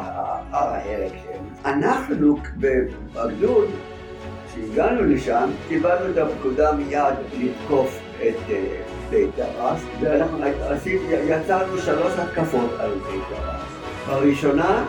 ההרג 0.52 1.12
שלהם. 1.24 1.46
אנחנו 1.66 2.38
בגדוד 2.58 3.70
כשהגענו 4.48 5.04
לשם, 5.04 5.50
קיבלנו 5.68 6.12
את 6.12 6.18
הפקודה 6.18 6.72
מיד 6.72 7.14
לתקוף 7.40 8.00
את 8.16 8.36
אה, 8.50 8.82
בית 9.10 9.30
דרס, 9.36 9.82
ואנחנו 10.02 10.38
יצאנו 11.28 11.78
שלוש 11.78 12.14
התקפות 12.18 12.70
על 12.80 12.92
בית 12.92 13.22
דרס. 13.30 13.62
בראשונה 14.08 14.86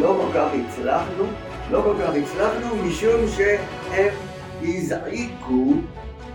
לא 0.00 0.20
כל 0.22 0.38
כך 0.38 0.48
הצלחנו, 0.54 1.24
לא 1.70 1.82
כל 1.82 1.94
כך 2.02 2.14
הצלחנו 2.14 2.76
משום 2.76 3.28
שהם 3.28 4.14
הזעיקו, 4.62 5.72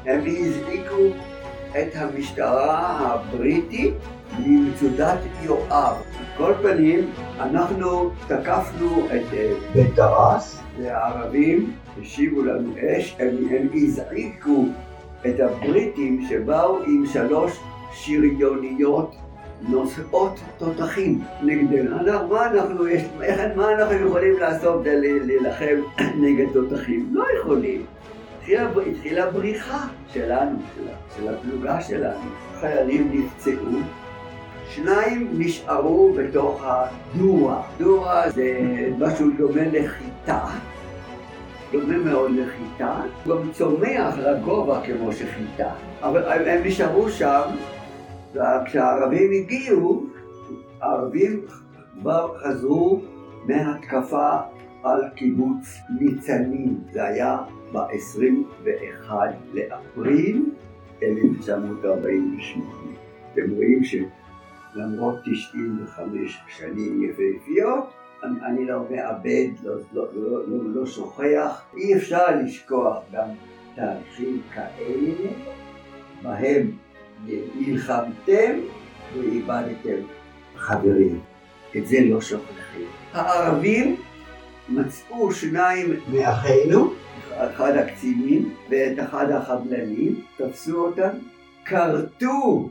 הם 0.05 0.21
הזעיקו 0.27 1.03
את 1.71 1.95
המשטרה 1.95 2.97
הבריטית 2.99 3.93
ממצודת 4.39 5.17
יואב. 5.43 5.95
כל 6.37 6.53
פנים, 6.61 7.09
אנחנו 7.39 8.09
תקפנו 8.27 9.05
את 9.05 9.33
אה, 9.33 9.53
בית 9.73 9.95
דרס, 9.95 10.61
והערבים 10.79 11.73
השיבו 12.01 12.43
לנו 12.43 12.73
אש, 12.79 13.15
הם, 13.19 13.35
הם 13.49 13.67
הזעיקו 13.73 14.65
את 15.25 15.39
הבריטים 15.39 16.25
שבאו 16.29 16.79
עם 16.87 17.05
שלוש 17.05 17.59
שריוניות 17.93 19.15
נושאות 19.69 20.39
תותחים 20.57 21.23
נגדנו. 21.41 21.99
אנחנו, 21.99 22.27
מה 22.27 22.45
אנחנו, 22.45 22.87
יש, 22.87 23.03
איך, 23.21 23.41
מה 23.55 23.73
אנחנו 23.73 24.07
יכולים 24.07 24.39
לעשות 24.39 24.81
כדי 24.81 25.19
להילחם 25.19 25.75
נגד 26.23 26.45
תותחים? 26.53 27.09
לא 27.11 27.23
יכולים. 27.39 27.85
התחילה, 28.37 28.69
התחילה 28.91 29.31
בריחה 29.31 29.87
שלנו, 30.13 30.57
של, 30.75 30.87
של 31.15 31.33
הפלוגה 31.33 31.81
שלנו. 31.81 32.29
חיילים 32.59 33.11
נפצעו, 33.13 33.79
שניים 34.75 35.27
נשארו 35.37 36.13
בתוך 36.17 36.63
הדורה. 36.65 37.61
דורה 37.77 38.29
זה 38.29 38.59
משהו 38.99 39.27
דומה 39.37 39.61
לחיטה. 39.71 40.45
דומה 41.71 41.97
מאוד 41.97 42.31
לחיטה, 42.31 43.01
הוא 43.25 43.35
גם 43.35 43.51
צומח 43.51 44.17
לגובה 44.17 44.81
כמו 44.85 45.13
שחיטה. 45.13 45.69
אבל 46.01 46.49
הם 46.49 46.61
נשארו 46.63 47.09
שם, 47.09 47.41
וכשהערבים 48.33 49.31
הגיעו, 49.31 50.05
הערבים 50.81 51.41
כבר 52.01 52.37
חזרו 52.37 53.01
מהתקפה 53.45 54.29
על 54.83 55.01
קיבוץ 55.15 55.77
ניצנים. 55.99 56.77
זה 56.91 57.03
היה 57.03 57.37
ב-21 57.71 59.11
לאפריל 59.53 60.45
1948. 61.03 62.65
אתם 63.33 63.51
רואים 63.55 63.83
שלמרות 64.73 65.19
95 65.25 66.39
שנים 66.57 67.03
יפהפיות, 67.03 67.93
אני 68.23 68.65
לא 68.65 68.79
מאבד, 68.89 69.47
לא, 69.63 69.73
לא, 69.93 70.05
לא, 70.13 70.47
לא, 70.47 70.57
לא 70.75 70.85
שוכח, 70.85 71.61
אי 71.77 71.95
אפשר 71.95 72.25
לשכוח 72.43 72.97
גם 73.11 73.27
תהליכים 73.75 74.41
כאלה 74.53 75.31
בהם 76.21 76.71
נלחמתם 77.55 78.59
ואיבדתם 79.17 80.01
חברים. 80.55 81.19
את 81.77 81.87
זה 81.87 81.97
לא 82.01 82.21
שוכחים. 82.21 82.87
הערבים 83.13 83.95
מצאו 84.69 85.31
שניים 85.31 85.99
מאחינו, 86.11 86.93
אחד 87.37 87.75
הקצינים 87.75 88.53
ואת 88.69 88.99
אחד 88.99 89.31
החבלנים, 89.31 90.21
תפסו 90.37 90.85
אותם, 90.85 91.09
כרתו 91.65 92.69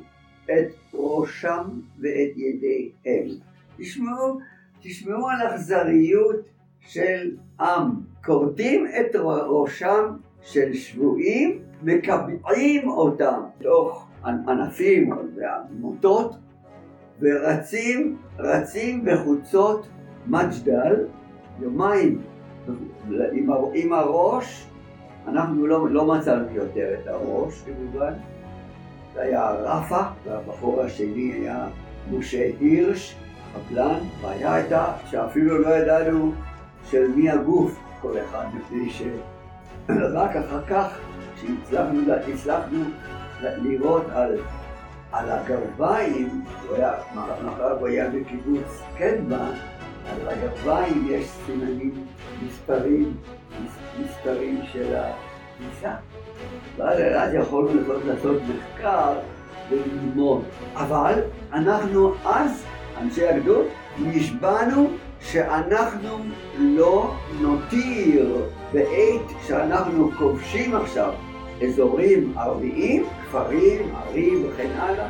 את 0.53 0.95
ראשם 0.95 1.65
ואת 2.01 2.33
ידיהם. 2.37 3.29
תשמעו, 3.77 4.39
תשמעו 4.83 5.29
על 5.29 5.47
אכזריות 5.47 6.49
של 6.81 7.37
עם. 7.61 7.91
כורתים 8.25 8.87
את 8.87 9.17
ראשם 9.49 10.17
של 10.43 10.73
שבויים, 10.73 11.59
מקבעים 11.83 12.89
אותם 12.89 13.41
תוך 13.63 14.09
ענפים 14.25 15.13
ועמותות, 15.37 16.37
ורצים, 17.21 18.17
רצים 18.39 19.05
בחוצות 19.05 19.87
מג'דל, 20.27 21.07
יומיים 21.61 22.21
עם, 23.73 23.93
הראש, 23.93 24.67
אנחנו 25.29 25.67
לא, 25.67 25.89
לא 25.89 26.07
מצאנו 26.07 26.55
יותר 26.55 26.95
את 27.03 27.07
הראש 27.07 27.63
כמובן, 27.63 28.13
זה 29.15 29.23
היה 29.23 29.51
רפה, 29.51 30.03
והבחור 30.25 30.83
השני 30.83 31.33
היה 31.33 31.67
משה 32.11 32.51
הירש, 32.61 33.17
קפלן, 33.55 33.99
הבעיה 34.19 34.55
הייתה 34.55 34.93
שאפילו 35.11 35.59
לא 35.59 35.69
ידענו 35.69 36.33
של 36.91 37.09
מי 37.09 37.31
הגוף 37.31 37.79
כל 38.01 38.15
אחד, 38.19 38.45
מפני 38.55 38.91
שרק 38.91 40.37
אחר 40.47 40.63
כך, 40.67 40.99
כשהצלחנו 41.37 42.01
לראות 43.43 44.05
על 44.13 44.39
על 45.13 45.31
הגרביים, 45.31 46.45
הוא 46.69 46.77
היה, 46.77 46.93
מאחר 47.15 47.79
הוא 47.79 47.89
היה 47.89 48.11
בקיבוץ 48.11 48.83
קדמה, 48.99 49.51
על 50.11 50.29
הגרביים 50.29 51.07
יש 51.11 51.27
סימנים, 51.47 52.07
מספרים, 52.47 53.17
מספרים 54.01 54.61
של 54.73 54.95
הכניסה. 55.61 55.95
ואז 56.77 57.35
יכולנו 57.35 57.81
לעשות 58.07 58.37
מחקר 58.43 59.15
וללמוד. 59.71 60.43
אבל 60.75 61.21
אנחנו 61.53 62.15
אז, 62.25 62.65
אנשי 63.01 63.29
הגדול, 63.29 63.65
נשבענו 63.99 64.91
שאנחנו 65.21 66.09
לא 66.59 67.15
נותיר 67.41 68.47
בעת 68.73 69.21
שאנחנו 69.47 70.11
כובשים 70.19 70.77
עכשיו 70.77 71.13
אזורים 71.67 72.33
ערביים, 72.39 73.05
כפרים, 73.25 73.95
ערים 73.95 74.45
וכן 74.49 74.71
הלאה, 74.77 75.09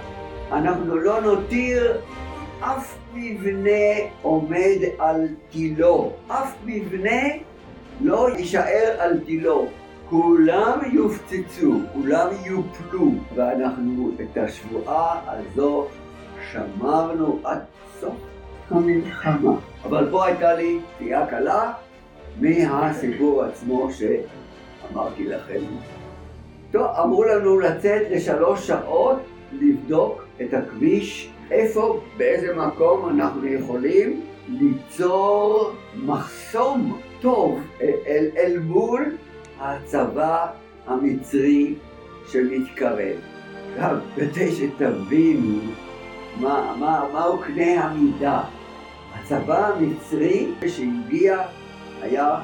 אנחנו 0.53 0.97
לא 0.97 1.21
נותיר 1.21 2.01
אף 2.61 2.97
מבנה 3.15 3.71
עומד 4.23 4.79
על 4.99 5.29
תילו, 5.51 6.13
אף 6.29 6.55
מבנה 6.65 7.21
לא 8.01 8.29
יישאר 8.39 8.97
על 8.99 9.21
תילו. 9.27 9.69
כולם 10.11 10.79
יופצצו, 10.93 11.73
כולם 11.93 12.29
יופלו, 12.45 13.11
ואנחנו 13.35 14.11
את 14.21 14.39
השבועה 14.39 15.21
הזו 15.27 15.87
שמרנו 16.53 17.39
עד 17.45 17.59
סוף 18.01 18.15
המלחמה. 18.71 19.53
אבל 19.85 20.09
פה 20.11 20.27
הייתה 20.27 20.55
לי 20.55 20.79
תהיה 20.99 21.27
קלה 21.27 21.73
מהסיפור 22.41 23.43
עצמו 23.43 23.89
שאמרתי 23.93 25.25
לכם. 25.25 25.61
טוב, 26.73 26.83
אמרו 26.83 27.25
לנו 27.25 27.61
לצאת 27.61 28.03
לשלוש 28.11 28.67
שעות 28.67 29.19
לבדוק 29.53 30.25
את 30.43 30.55
הכביש, 30.55 31.31
איפה, 31.51 32.01
באיזה 32.17 32.57
מקום 32.57 33.09
אנחנו 33.09 33.47
יכולים 33.47 34.21
ליצור 34.49 35.73
מחסום 35.97 37.01
טוב 37.21 37.61
אל, 37.81 38.29
אל 38.37 38.59
מול 38.59 39.17
הצבא 39.61 40.47
המצרי 40.87 41.75
שמתקרב. 42.27 43.17
עכשיו, 43.75 43.99
כדי 44.17 44.53
שתבינו 44.53 45.59
מה, 46.37 46.77
מה, 46.79 47.09
מהו 47.13 47.39
קנה 47.39 47.85
המידה. 47.85 48.43
הצבא 49.15 49.69
המצרי 49.69 50.53
שהגיע 50.69 51.43
היה 52.03 52.41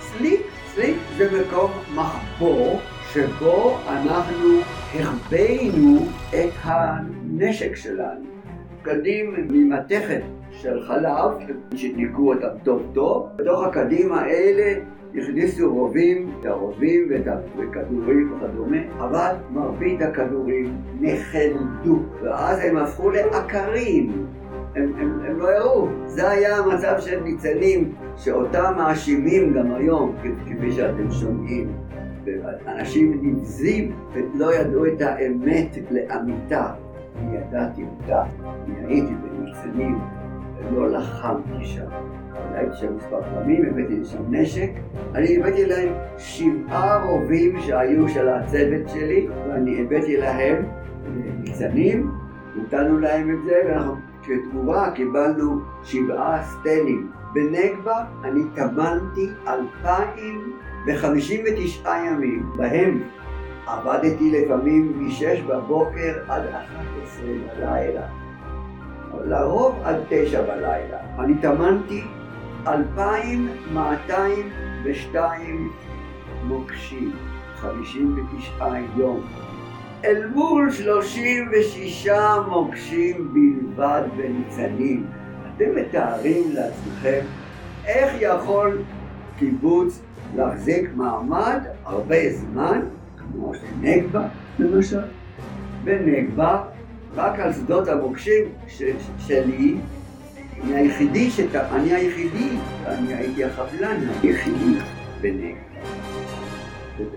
סליק, 0.00 0.40
סליק 0.74 0.96
זה 1.16 1.40
מקום 1.40 1.70
מחבור 1.94 2.80
שבו 3.12 3.78
אנחנו 3.88 4.60
החבאנו 4.94 6.06
את 6.30 6.50
הנשק 6.62 7.76
שלנו. 7.76 8.37
קדים 8.88 9.34
ממתכת 9.50 10.20
של 10.50 10.80
חלב, 10.82 11.30
שתיקו 11.74 12.34
אותם 12.34 12.58
טוב 12.64 12.82
טוב. 12.94 13.28
בתוך 13.36 13.64
הקדים 13.64 14.12
האלה 14.12 14.80
הכניסו 15.14 15.74
רובים, 15.74 16.30
את 16.40 16.46
הרובים 16.46 17.08
ואת 17.10 17.26
הכדורים 17.26 18.32
וכדומה, 18.32 18.76
אבל 18.98 19.34
מרבית 19.50 20.02
הכדורים 20.02 20.76
נחלדו, 21.00 21.98
ואז 22.22 22.58
הם 22.64 22.76
הפכו 22.76 23.10
לעקרים. 23.10 24.26
הם, 24.74 24.92
הם, 24.98 25.20
הם 25.26 25.38
לא 25.38 25.48
יראו. 25.56 25.88
זה 26.06 26.30
היה 26.30 26.56
המצב 26.56 26.94
של 26.98 27.20
ניצנים, 27.20 27.92
שאותם 28.16 28.72
מאשימים 28.76 29.54
גם 29.54 29.72
היום, 29.74 30.14
כפי 30.46 30.72
שאתם 30.72 31.10
שומעים. 31.10 31.72
אנשים 32.66 33.20
נבזים 33.22 33.92
ולא 34.12 34.54
ידעו 34.54 34.86
את 34.86 35.00
האמת 35.00 35.78
לאמיתה. 35.90 36.72
אני 37.18 37.36
ידעתי 37.36 37.84
אותה, 37.84 38.22
אני 38.66 38.86
הייתי 38.86 39.14
בניצנים 39.14 39.98
ולא 40.58 40.88
לחמתי 40.88 41.64
שם. 41.64 41.86
אבל 42.32 42.56
הייתי 42.56 42.76
שם 42.76 42.96
מספר 42.96 43.22
פעמים, 43.22 43.64
הבאתי 43.66 44.00
לשם 44.00 44.22
נשק. 44.30 44.70
אני 45.14 45.36
הבאתי 45.36 45.66
להם 45.66 45.92
שבעה 46.18 47.04
רובים 47.04 47.60
שהיו 47.60 48.08
של 48.08 48.28
הצוות 48.28 48.88
שלי, 48.88 49.28
ואני 49.48 49.82
הבאתי 49.82 50.16
להם 50.16 50.64
ניצנים, 51.40 52.10
נתנו 52.56 52.98
להם 52.98 53.30
את 53.30 53.44
זה, 53.44 53.62
ואנחנו 53.68 53.94
כתמורה 54.22 54.90
קיבלנו 54.90 55.60
שבעה 55.84 56.42
סטלים. 56.42 57.10
בנגבה 57.34 58.04
אני 58.24 58.40
טמנתי 58.54 59.28
אלפיים 59.46 60.52
וחמישים 60.86 61.44
ותשעה 61.46 62.06
ימים, 62.06 62.50
בהם 62.56 63.02
עבדתי 63.68 64.30
לפעמים 64.30 64.92
משש 65.06 65.40
בבוקר 65.40 66.14
עד 66.28 66.42
אחת 66.46 66.86
עשרה 67.02 67.32
בלילה. 67.56 68.06
לרוב 69.24 69.80
עד 69.84 69.96
תשע 70.08 70.42
בלילה. 70.42 70.98
אני 71.18 71.34
טמנתי 71.42 72.02
אלפיים 72.66 73.48
מאתיים 73.72 74.50
ושתיים 74.84 75.72
מוקשים, 76.44 77.12
חמישים 77.56 78.16
ותשעה 78.16 78.80
יום. 78.96 79.20
אל 80.04 80.28
מול 80.34 80.70
36 80.70 82.08
מוקשים 82.48 83.34
בלבד 83.34 84.02
בניצנים. 84.16 85.06
אתם 85.56 85.74
מתארים 85.76 86.52
לעצמכם 86.52 87.20
איך 87.86 88.12
יכול 88.20 88.78
קיבוץ 89.38 90.02
להחזיק 90.36 90.90
מעמד 90.94 91.60
הרבה 91.84 92.32
זמן, 92.32 92.80
כמו 93.32 93.52
שנגבה 93.54 94.28
למשל. 94.58 95.00
בנגבה, 95.84 96.62
רק 97.16 97.40
על 97.40 97.52
שדות 97.52 97.88
המוקשים 97.88 98.44
ש- 98.68 98.82
שלי, 99.26 99.76
אני 100.64 100.74
היחידי, 100.76 101.30
שת... 101.30 101.54
אני 101.54 101.92
היחידי, 101.94 102.48
אני 102.86 103.14
הייתי 103.14 103.44
החבלן 103.44 103.96
היחידי 104.22 104.74
בנגבה. 105.20 105.58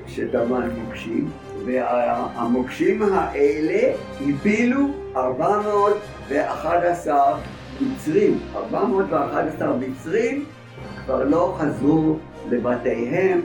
שטמן 0.08 0.70
מוקשים, 0.86 1.30
והמוקשים 1.66 3.02
האלה 3.14 3.94
הפילו 4.30 4.80
411 5.16 7.40
מצרים. 7.82 8.40
411 8.56 9.78
מצרים 9.78 10.46
כבר 11.06 11.24
לא 11.24 11.58
חזרו 11.60 12.18
לבתיהם 12.50 13.42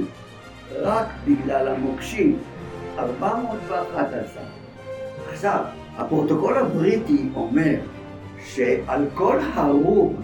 רק 0.81 1.07
בגלל 1.29 1.68
המוקשים. 1.68 2.38
411. 2.98 4.42
עכשיו, 5.32 5.64
הפרוטוקול 5.96 6.56
הבריטי 6.56 7.28
אומר 7.35 7.74
שעל 8.44 9.06
כל 9.14 9.38
הרוג 9.54 10.14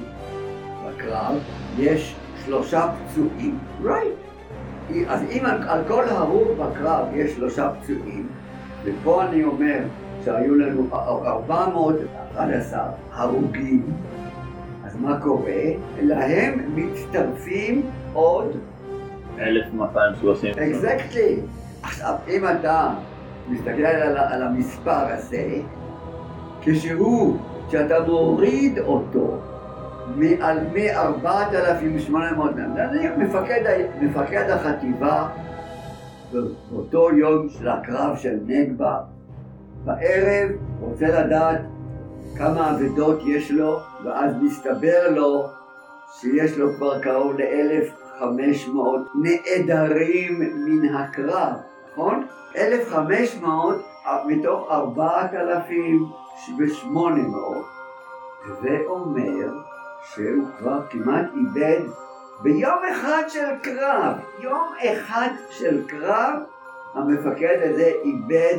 בקרב 0.86 1.36
יש 1.78 2.14
שלושה 2.44 2.92
פצועים, 2.92 3.58
right. 3.84 4.22
אז 5.08 5.22
אם 5.22 5.46
על, 5.46 5.68
על 5.68 5.80
כל 5.88 6.04
הרוג 6.08 6.48
בקרב 6.58 7.06
יש 7.14 7.32
שלושה 7.32 7.70
פצועים, 7.80 8.28
ופה 8.84 9.24
אני 9.24 9.44
אומר 9.44 9.78
שהיו 10.24 10.54
לנו 10.54 10.88
411 10.92 12.90
הרוגים, 13.12 13.86
אז 14.84 14.96
מה 14.96 15.20
קורה? 15.20 15.62
להם 16.02 16.74
מצטרפים 16.74 17.90
עוד 18.12 18.56
1230. 19.38 20.50
אקזקטלי. 20.50 21.36
עכשיו, 21.82 22.14
אם 22.28 22.44
אתה 22.48 22.90
מסתכל 23.48 23.84
על, 23.84 24.16
על 24.16 24.42
המספר 24.42 25.06
הזה, 25.06 25.60
כשהוא, 26.60 27.36
כשאתה 27.68 27.94
מוריד 28.06 28.78
אותו 28.78 29.38
מעל 30.16 30.58
מ-4,800, 30.72 32.14
נניח 32.56 33.12
מפקד, 33.16 33.84
מפקד 34.00 34.50
החטיבה 34.50 35.28
באותו 36.32 37.10
יום 37.10 37.48
של 37.48 37.68
הקרב 37.68 38.16
של 38.16 38.38
נגבה, 38.46 38.98
בערב 39.84 40.50
רוצה 40.80 41.06
לדעת 41.20 41.60
כמה 42.36 42.70
אבדות 42.70 43.22
יש 43.26 43.50
לו, 43.50 43.78
ואז 44.04 44.34
מסתבר 44.42 45.08
לו 45.10 45.46
שיש 46.20 46.58
לו 46.58 46.74
כבר 46.76 47.00
קרוב 47.00 47.32
ל-1,500 47.38 48.72
נעדרים 49.22 50.40
מן 50.66 50.94
הקרב, 50.94 51.52
נכון? 51.92 52.26
1,500 52.56 53.84
מתוך 54.26 54.66
4,800. 54.70 57.66
זה 58.62 58.78
אומר 58.86 59.52
שהוא 60.14 60.46
כבר 60.58 60.80
כמעט 60.90 61.26
איבד 61.34 61.80
ביום 62.42 62.78
אחד 62.92 63.22
של 63.28 63.46
קרב, 63.62 64.14
יום 64.40 64.68
אחד 64.78 65.28
של 65.50 65.86
קרב, 65.86 66.34
המפקד 66.94 67.56
הזה 67.62 67.92
איבד 68.04 68.58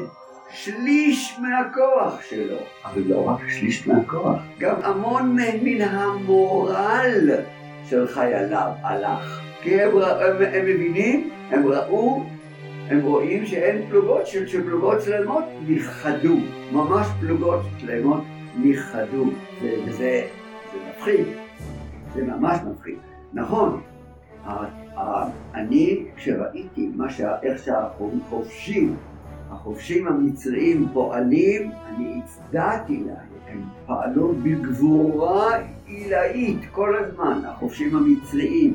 שליש 0.50 1.40
מהכוח 1.40 2.22
שלו. 2.22 2.58
אבל 2.86 3.02
לא 3.06 3.28
רק 3.28 3.50
שליש 3.50 3.88
מהכוח, 3.88 4.40
גם 4.60 4.76
המון 4.84 5.38
מן 5.62 5.82
המורל 5.82 7.30
של 7.86 8.08
חייליו 8.08 8.72
הלך. 8.84 9.40
כי 9.62 9.82
הם, 9.82 9.98
הם, 9.98 10.42
הם 10.54 10.66
מבינים, 10.66 11.30
הם 11.50 11.68
ראו, 11.68 12.24
הם 12.90 13.02
רואים 13.02 13.46
שאין 13.46 13.82
פלוגות, 13.90 14.28
שפלוגות 14.28 15.02
שלמות 15.02 15.44
נכחדו, 15.68 16.38
ממש 16.72 17.08
פלוגות 17.20 17.60
שלמות 17.78 18.24
נכחדו, 18.64 19.26
וזה 19.62 20.28
זה 20.74 20.80
מפחיד, 20.90 21.26
זה 22.16 22.24
ממש 22.24 22.58
מפחיד. 22.72 22.96
נכון, 23.34 23.82
אני 25.54 26.06
כשראיתי 26.16 26.92
שה, 27.10 27.36
איך 27.44 27.64
שהחובשים, 27.64 28.96
החובשים 29.50 30.08
המצריים 30.08 30.88
פועלים, 30.94 31.72
אני 31.88 32.22
הצדעתי 32.24 33.04
להם, 33.06 33.34
הם 33.48 33.64
פעלו 33.86 34.34
בגבורה 34.44 35.58
עילאית 35.86 36.60
כל 36.72 36.96
הזמן, 36.96 37.42
החובשים 37.46 37.96
המצריים. 37.96 38.74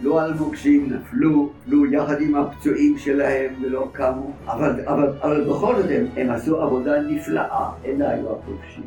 עלו 0.00 0.18
על 0.18 0.34
מוקשים, 0.34 0.92
נפלו, 0.92 1.50
נפלו 1.66 1.86
יחד 1.86 2.20
עם 2.20 2.34
הפצועים 2.34 2.98
שלהם 2.98 3.54
ולא 3.62 3.88
קמו, 3.92 4.30
אבל, 4.46 4.80
אבל, 4.86 5.12
אבל 5.22 5.44
בכל 5.44 5.76
זאת 5.76 5.90
הם, 5.90 6.06
הם 6.16 6.30
עשו 6.30 6.60
עבודה 6.62 7.02
נפלאה, 7.02 7.70
אלה 7.84 8.10
היו 8.10 8.32
החובשים. 8.32 8.84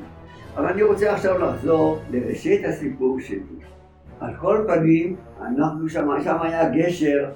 אבל 0.55 0.65
אני 0.65 0.83
רוצה 0.83 1.13
עכשיו 1.13 1.37
לחזור 1.37 1.99
לראשית 2.11 2.65
הסיפור 2.65 3.19
שלי. 3.19 3.39
על 4.19 4.33
כל 4.39 4.63
פנים, 4.67 5.15
אנחנו 5.41 5.89
שם, 5.89 6.07
שם 6.23 6.41
היה 6.41 6.69
גשר 6.69 7.29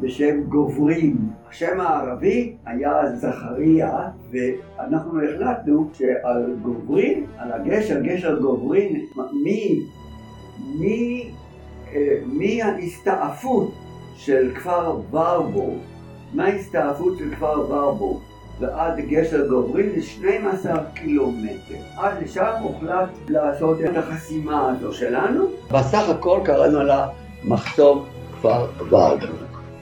בשם 0.00 0.40
גוברין. 0.48 1.16
השם 1.48 1.80
הערבי 1.80 2.56
היה 2.66 2.92
זכריה, 3.14 4.08
ואנחנו 4.30 5.22
החלטנו 5.24 5.90
שעל 5.92 6.54
גוברין, 6.62 7.26
על 7.38 7.52
הגשר, 7.52 8.00
גשר 8.00 8.40
גוברין, 8.40 9.04
מי, 9.44 9.80
מי, 10.78 11.30
אה, 11.94 12.18
מי 12.26 12.62
ההסתעפות 12.62 13.74
של 14.16 14.50
כפר 14.54 14.96
ורבורג, 15.10 15.74
מההסתעפות 16.34 17.18
של 17.18 17.34
כפר 17.34 17.60
ורבורג 17.68 18.20
ועד 18.60 19.00
גשר 19.00 19.46
גוברין 19.48 19.90
זה 19.94 20.02
12 20.02 20.84
קילומטר. 20.94 21.74
עד 21.96 22.22
לשם 22.22 22.52
הוחלט 22.62 23.08
לעשות 23.28 23.80
את 23.80 23.96
החסימה 23.96 24.70
הזו 24.70 24.92
שלנו. 24.92 25.44
בסך 25.70 26.08
הכל 26.08 26.40
קראנו 26.44 26.82
לה 26.82 27.08
מחסום 27.44 28.04
כפר 28.32 28.66
ורבו. 28.90 29.26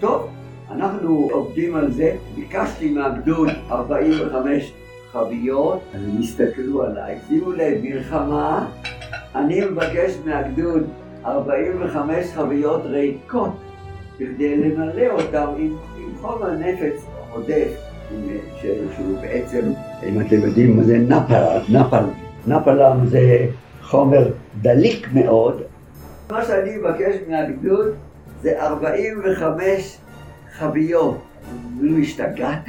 טוב, 0.00 0.28
אנחנו 0.70 1.28
עובדים 1.32 1.74
על 1.74 1.90
זה. 1.90 2.16
ביקשתי 2.34 2.90
מהגדוד 2.90 3.48
45 3.70 4.72
חביות, 5.12 5.80
אז 5.94 6.00
הם 6.02 6.22
הסתכלו 6.22 6.82
עליי. 6.82 7.18
שימו 7.28 7.52
לב, 7.52 7.78
מלחמה, 7.82 8.66
אני 9.34 9.60
מבקש 9.60 10.12
מהגדוד 10.24 10.82
45 11.24 12.26
חביות 12.34 12.82
ריקות 12.84 13.56
כדי 14.18 14.56
למלא 14.56 15.06
אותם 15.10 15.46
עם, 15.58 15.76
עם 15.98 16.14
חומר 16.20 16.50
נפץ 16.50 17.04
עודף. 17.32 17.88
שהוא 18.60 19.18
בעצם, 19.20 19.60
אם 20.08 20.20
אתם 20.20 20.36
יודעים 20.36 20.76
מה 20.76 20.82
זה 20.84 20.98
נפל, 20.98 21.58
נפל, 21.68 22.04
נפלם 22.46 23.06
זה 23.06 23.46
חומר 23.82 24.30
דליק 24.60 25.08
מאוד. 25.12 25.62
מה 26.30 26.44
שאני 26.44 26.76
מבקש 26.76 27.16
מהגדוד 27.28 27.86
זה 28.42 28.62
45 28.62 29.98
חביות. 30.58 31.18
אומרים, 31.72 32.02
השתגעת? 32.02 32.64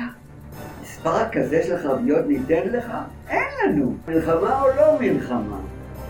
מספר 0.81 1.29
כזה 1.31 1.63
של 1.63 1.77
חביות 1.77 2.25
ניתן 2.27 2.67
לך? 2.71 2.91
אין 3.29 3.47
לנו. 3.65 3.95
מלחמה 4.07 4.62
או 4.62 4.67
לא 4.77 4.99
מלחמה? 4.99 5.57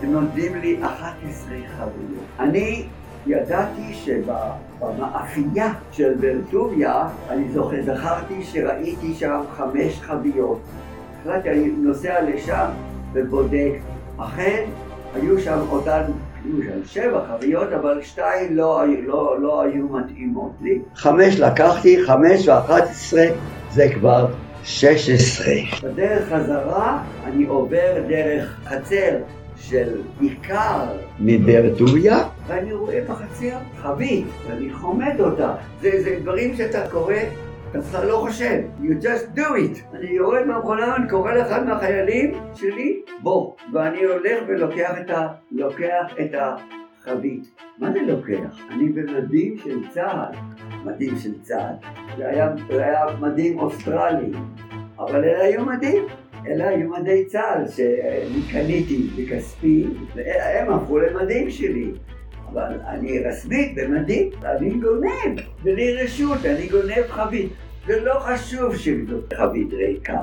הם 0.02 0.12
נותנים 0.12 0.56
לי 0.56 0.78
11 0.82 1.54
חביות. 1.76 2.24
אני 2.40 2.84
ידעתי 3.26 3.94
שבמאפייה 3.94 5.72
של 5.92 6.14
ברטוביה, 6.20 7.08
אני 7.28 7.48
זוכר, 7.48 7.82
זכרתי 7.82 8.44
שראיתי 8.44 9.14
שם 9.14 9.40
חמש 9.56 10.00
חביות. 10.00 10.60
החלטתי, 11.20 11.50
אני 11.50 11.68
נוסע 11.68 12.22
לשם 12.22 12.66
ובודק. 13.12 13.72
אכן, 14.18 14.64
היו 15.14 15.40
שם 15.40 15.58
אותן, 15.70 16.02
היו 16.44 16.62
שם 16.62 16.84
שבע 16.84 17.24
חביות, 17.28 17.72
אבל 17.72 18.02
שתיים 18.02 18.56
לא, 18.56 18.82
לא, 19.06 19.40
לא 19.40 19.62
היו 19.62 19.88
מתאימות 19.88 20.52
לי. 20.60 20.78
חמש 20.94 21.40
לקחתי, 21.40 22.04
חמש 22.06 22.48
ואחת 22.48 22.82
עשרה 22.82 23.26
זה 23.70 23.88
כבר 23.94 24.26
שש 24.64 25.10
עשרה. 25.10 25.54
בדרך 25.82 26.28
חזרה 26.28 27.02
אני 27.24 27.46
עובר 27.46 27.94
דרך 28.08 28.60
חצר 28.64 29.16
של 29.70 30.00
עיקר 30.20 30.86
מבאר 31.20 31.74
טוביה, 31.78 32.18
ואני 32.46 32.72
רואה 32.72 33.04
בחצר 33.08 33.58
חבית, 33.76 34.26
ואני 34.46 34.70
חומד 34.72 35.20
אותה. 35.20 35.54
זה, 35.80 35.90
זה 36.02 36.18
דברים 36.22 36.56
שאתה 36.56 36.90
קורא, 36.90 37.14
אתה 37.70 37.78
בכלל 37.78 38.06
לא 38.06 38.16
חושב. 38.16 38.60
You 38.82 39.04
just 39.04 39.38
do 39.38 39.40
it. 39.40 39.96
אני 39.96 40.10
יורד 40.10 40.46
מהמכונה, 40.46 40.96
אני 40.96 41.08
קורא 41.08 41.32
לאחד 41.32 41.66
מהחיילים 41.66 42.34
שלי, 42.54 43.00
בוא. 43.22 43.54
ואני 43.72 44.04
הולך 44.04 44.42
ולוקח 44.48 44.90
את, 45.00 45.10
ה, 45.10 45.28
לוקח 45.50 46.14
את 46.20 46.30
החבית. 46.34 47.50
מה 47.78 47.92
זה 47.92 48.00
לוקח? 48.00 48.56
אני 48.70 48.88
במדים 48.88 49.58
של 49.58 49.78
צה"ל. 49.90 50.36
מדים 50.84 51.16
של 51.16 51.40
צה"ל. 51.42 51.74
זה 52.16 52.28
היה, 52.28 52.48
זה 52.70 52.84
היה 52.84 53.04
מדים 53.20 53.58
אוסטרליים. 53.58 54.32
אבל 54.98 55.24
אלה 55.24 55.44
היו 55.44 55.66
מדים. 55.66 56.04
אלה 56.46 56.68
היו 56.68 56.90
מדי 56.90 57.24
צה"ל 57.24 57.68
שאני 57.68 58.42
קניתי 58.52 59.08
בכספי, 59.16 59.86
והם 60.14 60.72
הפכו 60.72 60.98
למדים 60.98 61.50
שלי. 61.50 61.90
אבל 62.52 62.80
אני 62.86 63.18
רשמית 63.18 63.74
במדים, 63.74 64.30
אני 64.44 64.70
גונב, 64.70 65.40
בלי 65.62 65.94
רשות, 66.02 66.46
אני 66.46 66.68
גונב 66.68 67.06
חבית. 67.08 67.52
זה 67.86 68.00
לא 68.00 68.14
חשוב 68.18 68.76
שזאת 68.76 69.32
חבית 69.32 69.72
ריקה, 69.72 70.18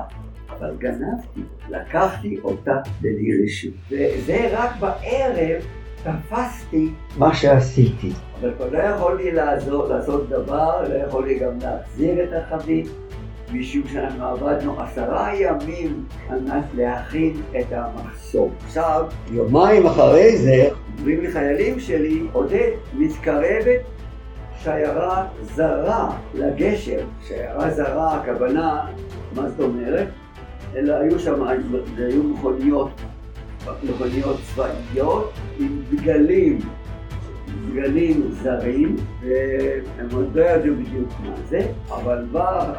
אבל 0.50 0.76
גנבתי, 0.78 1.40
לקחתי 1.68 2.38
אותה 2.44 2.76
בלי 3.00 3.44
רשות. 3.44 3.74
וזה 3.90 4.48
רק 4.52 4.70
בערב, 4.80 5.62
תפסתי 6.02 6.88
מה 7.18 7.34
שעשיתי. 7.34 8.10
אבל 8.40 8.54
כבר 8.54 8.68
לא 8.70 8.78
יכולתי 8.78 9.30
לעזור, 9.30 9.88
לעשות 9.88 10.28
דבר, 10.28 10.88
לא 10.88 10.94
יכולתי 10.94 11.38
גם 11.38 11.58
להחזיר 11.62 12.24
את 12.24 12.28
החבית, 12.32 12.86
משום 13.52 13.82
שאנחנו 13.92 14.24
עבדנו 14.24 14.80
עשרה 14.80 15.30
ימים 15.34 16.04
על 16.28 16.40
מנת 16.40 16.64
להכין 16.74 17.36
את 17.60 17.66
המחסום. 17.70 18.54
עכשיו, 18.64 19.04
יומיים 19.32 19.86
אחרי 19.86 20.36
זה, 20.36 20.68
אומרים 20.98 21.20
לי 21.20 21.32
חיילים 21.32 21.80
שלי, 21.80 22.22
עודד, 22.32 22.70
מתקרבת 22.94 23.80
שיירה 24.62 25.26
זרה 25.42 26.10
לגשר. 26.34 27.00
שיירה 27.26 27.70
זרה, 27.70 28.16
הכוונה, 28.16 28.86
מה 29.34 29.48
זאת 29.48 29.60
אומרת? 29.60 30.08
אלא 30.76 30.94
היו 30.94 31.18
שם, 31.18 31.42
היו 31.96 32.22
מכוניות, 32.22 32.90
מכוניות 33.82 34.36
צבאיות 34.42 35.32
עם 35.58 35.82
דגלים, 35.90 36.58
דגלים 37.72 38.22
זרים, 38.30 38.96
והם 39.20 40.08
עוד 40.12 40.36
לא 40.36 40.42
ידעו 40.42 40.74
בדיוק 40.74 41.08
מה 41.20 41.34
זה, 41.48 41.60
אבל 41.90 42.24
בא 42.32 42.72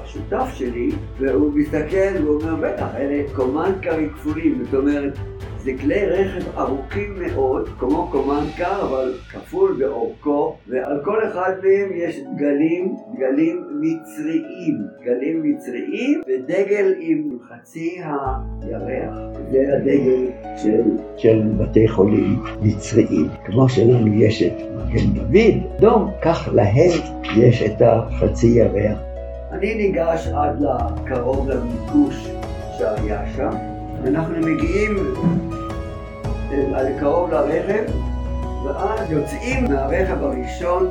השותף 0.00 0.46
שלי, 0.54 0.90
והוא 1.18 1.52
מסתכל 1.54 2.22
והוא 2.22 2.42
אומר, 2.42 2.56
בטח, 2.56 2.86
אלה 2.96 3.22
קומנקרים 3.34 4.10
כפולים, 4.10 4.64
זאת 4.64 4.74
אומרת, 4.74 5.18
זה 5.58 5.72
כלי 5.80 6.06
רכב 6.06 6.58
ארוכים 6.58 7.14
מאוד, 7.20 7.68
כמו 7.78 8.08
קומנקר, 8.10 8.82
אבל 8.82 9.12
כפול 9.30 9.76
באורכו, 9.78 10.56
ועל 10.68 11.00
כל 11.04 11.28
אחד 11.28 11.52
מהם 11.62 11.90
יש 11.94 12.20
דגלים, 12.20 12.96
דגלים 13.14 13.64
מצריים, 13.80 14.78
דגלים 15.00 15.42
מצריים, 15.42 16.22
ודגל 16.28 16.94
עם 16.98 17.38
חצי 17.48 17.98
הירח. 18.02 19.18
זה 19.50 19.76
הדגל 19.76 20.26
של, 20.62 20.82
של 21.16 21.42
בתי 21.58 21.88
חולים 21.88 22.42
מצריים. 22.62 23.28
כמו 23.44 23.68
שלנו 23.68 24.14
יש 24.14 24.42
את 24.42 24.52
מגן 24.76 25.12
דוד, 25.14 25.80
דום, 25.80 26.10
כך 26.22 26.48
להם 26.54 26.90
יש 27.36 27.62
את 27.62 27.82
החצי 27.82 28.46
ירח. 28.46 28.98
אני 29.52 29.74
ניגש 29.74 30.28
עד 30.34 30.60
לקרוב 30.60 31.48
לביקוש 31.50 32.28
שהיה 32.78 33.22
שם. 33.36 33.77
אנחנו 34.06 34.34
מגיעים 34.38 34.96
קרוב 37.00 37.30
לרכב, 37.30 37.84
ואז 38.64 39.10
יוצאים 39.10 39.64
מהרכב 39.64 40.22
הראשון 40.22 40.90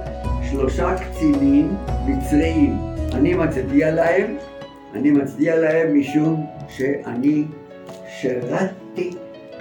שלושה 0.49 0.95
קצינים 0.97 1.75
מצריים. 2.05 2.77
אני 3.13 3.33
מצדיע 3.33 3.91
להם, 3.91 4.37
אני 4.93 5.11
מצדיע 5.11 5.55
להם 5.55 5.99
משום 5.99 6.45
שאני 6.69 7.45
שירתתי 8.07 9.11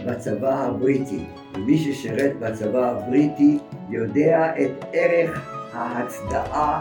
בצבא 0.06 0.64
הבריטי. 0.64 1.24
ומי 1.54 1.78
ששירת 1.78 2.38
בצבא 2.40 2.90
הבריטי 2.90 3.59
יודע 3.90 4.52
את 4.56 4.85
ערך 4.92 5.50
ההצדעה 5.72 6.80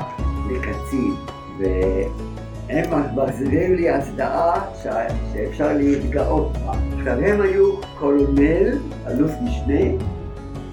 לקצין. 0.52 1.14
הם 2.70 3.16
מחזירים 3.16 3.76
לי 3.76 3.90
הצדעה 3.90 4.62
שאפשר 4.84 5.74
להתגאות 5.74 6.58
בה. 6.58 6.72
עכשיו 6.98 7.20
הם 7.20 7.42
היו 7.42 7.72
קולונל, 8.00 8.78
אלוף 9.08 9.32
משנה, 9.44 10.04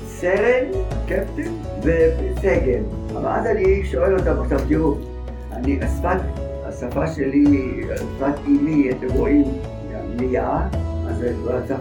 סרן, 0.06 0.64
קפטן 1.06 1.52
וסגן. 1.82 2.82
אבל 3.12 3.26
אז 3.26 3.46
אני 3.46 3.84
שואל 3.84 4.18
אותם, 4.18 4.40
עכשיו 4.42 4.58
תראו, 4.68 4.94
אני, 5.52 5.78
השפת, 5.82 6.20
השפה 6.64 7.06
שלי, 7.06 7.44
שפת 7.96 8.34
אימי, 8.46 8.90
אתם 8.90 9.14
רואים, 9.14 9.44
מליאה, 10.16 10.68
אז 11.08 11.24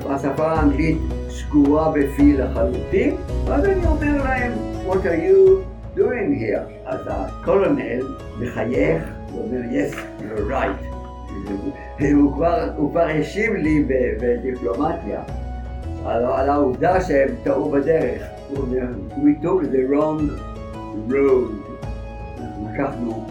השפה 0.10 0.52
האנגלית 0.52 0.98
שגורה 1.30 1.92
בפי 1.92 2.34
לחלוטין, 2.34 3.16
ואז 3.46 3.66
אני 3.66 3.86
אומר 3.86 4.24
להם, 4.24 4.52
what 4.88 4.94
are 4.94 5.22
you 5.28 5.62
doing 5.98 6.42
here? 6.42 6.86
אז 6.86 7.00
הקולונל 7.08 8.16
מחייך 8.40 9.04
הוא 9.32 9.44
אומר, 9.46 9.62
yes, 9.72 9.96
you're 10.22 10.52
right. 10.52 10.92
הוא 12.14 12.34
כבר, 12.34 12.70
הוא 12.78 13.00
השיב 13.00 13.54
לי 13.54 13.86
בדיפלומטיה 14.22 15.24
על, 16.06 16.50
העובדה 16.50 17.02
שהם 17.02 17.30
טעו 17.44 17.72
בדרך. 17.72 18.24
הוא 18.50 18.58
אומר, 18.58 18.86
we 19.16 19.44
took 19.44 19.66
the 19.74 19.92
wrong 19.92 20.22
road. 21.10 21.72
לקחנו 22.74 23.26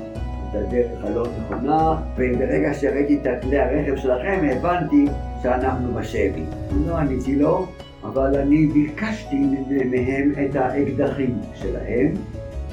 את 0.50 0.54
הדרך 0.54 1.04
הלא 1.04 1.26
נכונה, 1.40 1.96
וברגע 2.16 2.74
שראיתי 2.74 3.16
את 3.22 3.42
כלי 3.42 3.58
הרכב 3.58 3.96
שלכם 3.96 4.40
הבנתי 4.52 5.06
שאנחנו 5.42 5.94
בשבי. 5.94 6.44
לא 6.86 6.96
עניתי 6.96 7.36
לו, 7.36 7.66
אבל 8.02 8.36
אני 8.36 8.66
ביקשתי 8.66 9.46
מהם 9.90 10.32
את 10.44 10.56
האקדחים 10.56 11.38
שלהם, 11.54 12.14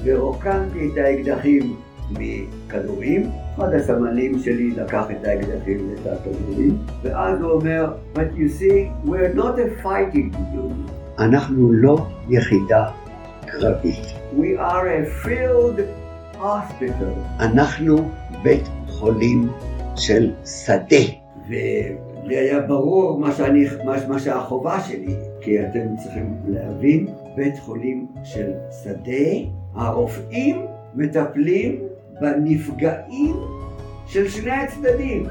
ורוקנתי 0.03 0.89
את 0.93 0.97
האקדחים 0.97 1.75
מכדורים, 2.11 3.29
אחד 3.55 3.73
הסמלים 3.73 4.39
שלי 4.39 4.71
לקח 4.71 5.05
את 5.11 5.25
האקדחים 5.25 5.89
ואת 5.89 6.13
הכדורים, 6.13 6.77
ואז 7.03 7.41
הוא 7.41 7.51
אומר, 7.51 7.93
but 8.15 8.37
you 8.37 8.49
see, 8.59 9.07
we're 9.09 9.37
not 9.37 9.57
a 9.57 9.83
fighting 9.83 10.35
unit. 10.35 10.91
אנחנו 11.19 11.73
לא 11.73 12.05
יחידה 12.29 12.85
קרבית. 13.45 14.05
We 14.37 14.59
are 14.59 14.85
a 14.85 15.25
field 15.25 15.79
hospital. 16.39 17.39
אנחנו 17.39 18.11
בית 18.43 18.63
חולים 18.87 19.49
של 19.95 20.31
שדה. 20.45 21.05
ולי 21.49 22.37
היה 22.37 22.59
ברור 22.59 23.19
מה, 23.19 23.31
שאני, 23.31 23.65
מה, 23.85 23.95
מה 24.07 24.19
שהחובה 24.19 24.79
שלי, 24.81 25.15
כי 25.41 25.59
אתם 25.59 25.95
צריכים 26.03 26.35
להבין, 26.47 27.07
בית 27.35 27.59
חולים 27.59 28.07
של 28.23 28.51
שדה, 28.83 29.47
הרופאים 29.75 30.65
מטפלים 30.95 31.79
בנפגעים 32.21 33.35
של 34.07 34.29
שני 34.29 34.51
הצדדים. 34.51 35.27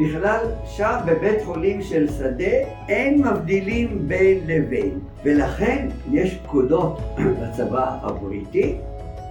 בכלל, 0.00 0.46
שם 0.64 0.96
בבית 1.06 1.44
חולים 1.44 1.82
של 1.82 2.08
שדה 2.08 2.56
אין 2.88 3.22
מבדילים 3.26 4.08
בין 4.08 4.38
לבין, 4.46 4.98
ולכן 5.24 5.88
יש 6.12 6.38
פקודות 6.42 7.00
בצבא 7.40 7.98
הבריטי, 8.02 8.74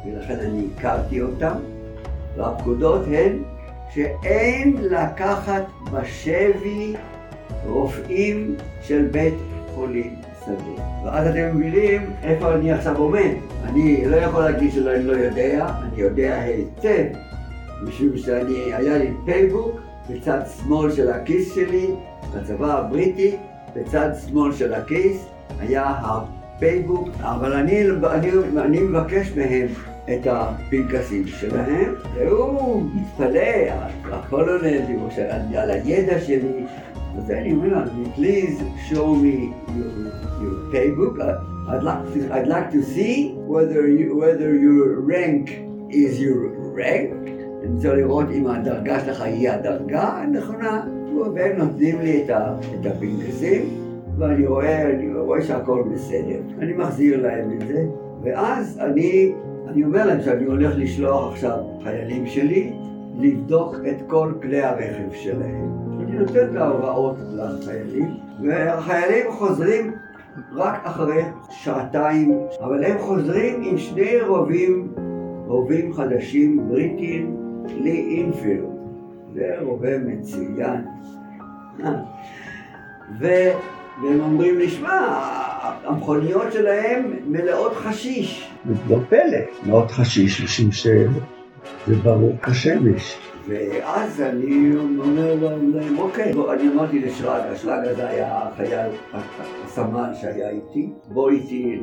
ולכן 0.05 0.39
אני 0.39 0.67
הכרתי 0.77 1.21
אותן, 1.21 1.57
והפקודות 2.37 3.01
הן 3.07 3.37
שאין 3.93 4.77
לקחת 4.81 5.63
בשבי 5.91 6.93
רופאים 7.65 8.55
של 8.81 9.07
בית 9.11 9.33
חולים 9.75 10.15
שדה. 10.57 10.83
ואז 11.05 11.27
אתם 11.27 11.57
מבינים 11.57 12.01
איפה 12.23 12.53
אני 12.53 12.71
עכשיו 12.71 12.97
עומד. 12.97 13.31
אני 13.63 14.05
לא 14.05 14.15
יכול 14.15 14.43
להגיד 14.43 14.71
שאני 14.71 15.03
לא 15.03 15.13
יודע, 15.13 15.67
אני 15.81 16.01
יודע 16.01 16.41
היטב, 16.41 17.05
משום 17.81 18.17
שאני, 18.17 18.73
היה 18.73 18.97
לי 18.97 19.11
paybook 19.25 19.81
בצד 20.09 20.39
שמאל 20.57 20.91
של 20.91 21.11
הכיס 21.11 21.55
שלי, 21.55 21.87
בצבא 22.35 22.79
הבריטי, 22.79 23.35
בצד 23.75 24.09
שמאל 24.27 24.53
של 24.53 24.73
הכיס 24.73 25.25
היה 25.59 25.93
ה 26.01 26.13
paybook, 26.13 27.09
אבל 27.21 27.53
אני, 27.53 27.83
אני, 28.11 28.31
אני 28.57 28.79
מבקש 28.79 29.31
מהם 29.35 29.67
את 30.05 30.27
הפנקסים 30.27 31.27
שלהם, 31.27 31.93
והוא 32.15 32.83
מתפלא, 32.93 33.73
הקולונל, 34.11 34.81
על 35.55 35.71
הידע 35.71 36.21
שלי, 36.21 36.65
אז 37.17 37.31
אני 37.31 37.53
אומר, 37.53 37.83
please 38.15 38.61
show 38.89 39.15
me 39.23 39.53
your, 39.67 39.91
your 40.41 40.73
paybook. 40.73 41.19
I'd 41.69 41.83
like 41.83 42.13
to, 42.13 42.33
I'd 42.33 42.47
like 42.47 42.71
to 42.71 42.81
see 42.95 43.33
whether, 43.53 43.87
you, 43.87 44.15
whether 44.15 44.49
your 44.55 45.01
rank 45.01 45.45
is 45.89 46.19
your 46.19 46.39
rank. 46.75 47.29
אני 47.63 47.75
רוצה 47.75 47.93
לראות 47.93 48.25
אם 48.31 48.47
הדרגה 48.47 48.99
שלך 48.99 49.21
היא 49.21 49.49
הדרגה 49.49 50.03
הנכונה, 50.03 50.85
והם 51.35 51.57
נותנים 51.57 51.99
לי 52.01 52.23
את 52.79 52.85
הפנקסים, 52.85 53.61
ואני 54.17 54.47
רואה, 54.47 54.89
אני 54.89 55.13
רואה 55.13 55.41
שהכל 55.41 55.83
בסדר. 55.93 56.39
אני 56.59 56.73
מחזיר 56.73 57.21
להם 57.21 57.51
את 57.51 57.67
זה, 57.67 57.85
ואז 58.23 58.79
אני, 58.81 59.31
אני 59.67 59.83
אומר 59.83 60.05
להם 60.05 60.21
שאני 60.21 60.45
הולך 60.45 60.73
לשלוח 60.77 61.31
עכשיו 61.33 61.57
חיילים 61.83 62.25
שלי 62.25 62.73
לבדוק 63.19 63.75
את 63.89 63.95
כל 64.07 64.33
כלי 64.41 64.61
הרכב 64.61 65.11
שלהם. 65.13 65.88
אני 66.09 66.17
נותן 66.17 66.47
את 66.51 66.55
ההוראות 66.55 67.15
לחיילים, 67.35 68.17
והחיילים 68.43 69.31
חוזרים 69.31 69.95
רק 70.55 70.81
אחרי 70.83 71.23
שעתיים, 71.49 72.37
אבל 72.61 72.83
הם 72.83 72.97
חוזרים 72.99 73.61
עם 73.63 73.77
שני 73.77 74.21
רובים, 74.21 74.93
רובים 75.47 75.93
חדשים 75.93 76.69
בריטיים 76.69 77.35
לאינפילד. 77.83 78.63
זה 79.33 79.55
רובה 79.61 79.97
מצוין. 79.97 80.81
והם 83.19 84.19
אומרים 84.19 84.57
לי, 84.57 84.69
שמע, 84.69 84.99
המכוניות 85.83 86.53
שלהם 86.53 87.13
מלאות 87.27 87.75
חשיש. 87.75 88.51
זה 88.65 88.73
לא 88.95 88.99
פלא, 89.09 89.39
מלאות 89.65 89.91
חשיש, 89.91 90.43
משום 90.43 90.71
שזה 90.71 91.95
ברור 92.03 92.33
כשמש. 92.43 93.28
ואז 93.49 94.21
אני 94.21 94.75
אומר 94.99 95.35
להם, 95.73 95.99
אוקיי, 95.99 96.33
בוא, 96.33 96.53
אני 96.53 96.69
אמרתי 96.73 96.99
לשרג, 96.99 97.41
השרג 97.51 97.87
הזה 97.87 98.09
היה 98.09 98.37
החייל, 98.37 98.91
הסמל 99.63 100.13
שהיה 100.13 100.49
איתי, 100.49 100.89
בוא 101.07 101.29
איתי 101.29 101.81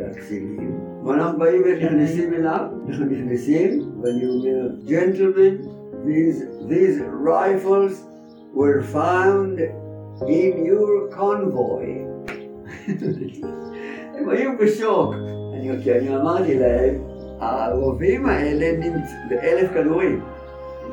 לקצינים, 0.00 0.80
ואנחנו 1.06 1.38
באים 1.38 1.62
ונכנסים 1.64 2.34
אליו, 2.34 2.64
אנחנו 2.88 3.04
נכנסים, 3.06 3.80
ואני 4.02 4.26
אומר, 4.26 4.68
ג'נטלמן, 4.86 5.56
these, 6.68 7.00
rifles 7.24 8.04
were 8.52 8.82
found 8.82 9.60
in 10.26 10.66
your 10.66 11.08
convoy. 11.16 11.86
הם 14.14 14.28
היו 14.28 14.50
בשוק. 14.60 15.14
אני, 15.54 16.16
אמרתי 16.16 16.58
להם, 16.58 16.94
הרובים 17.40 18.26
האלה 18.26 18.78
נמצאו 18.78 19.16
באלף 19.28 19.72
כדורים. 19.74 20.20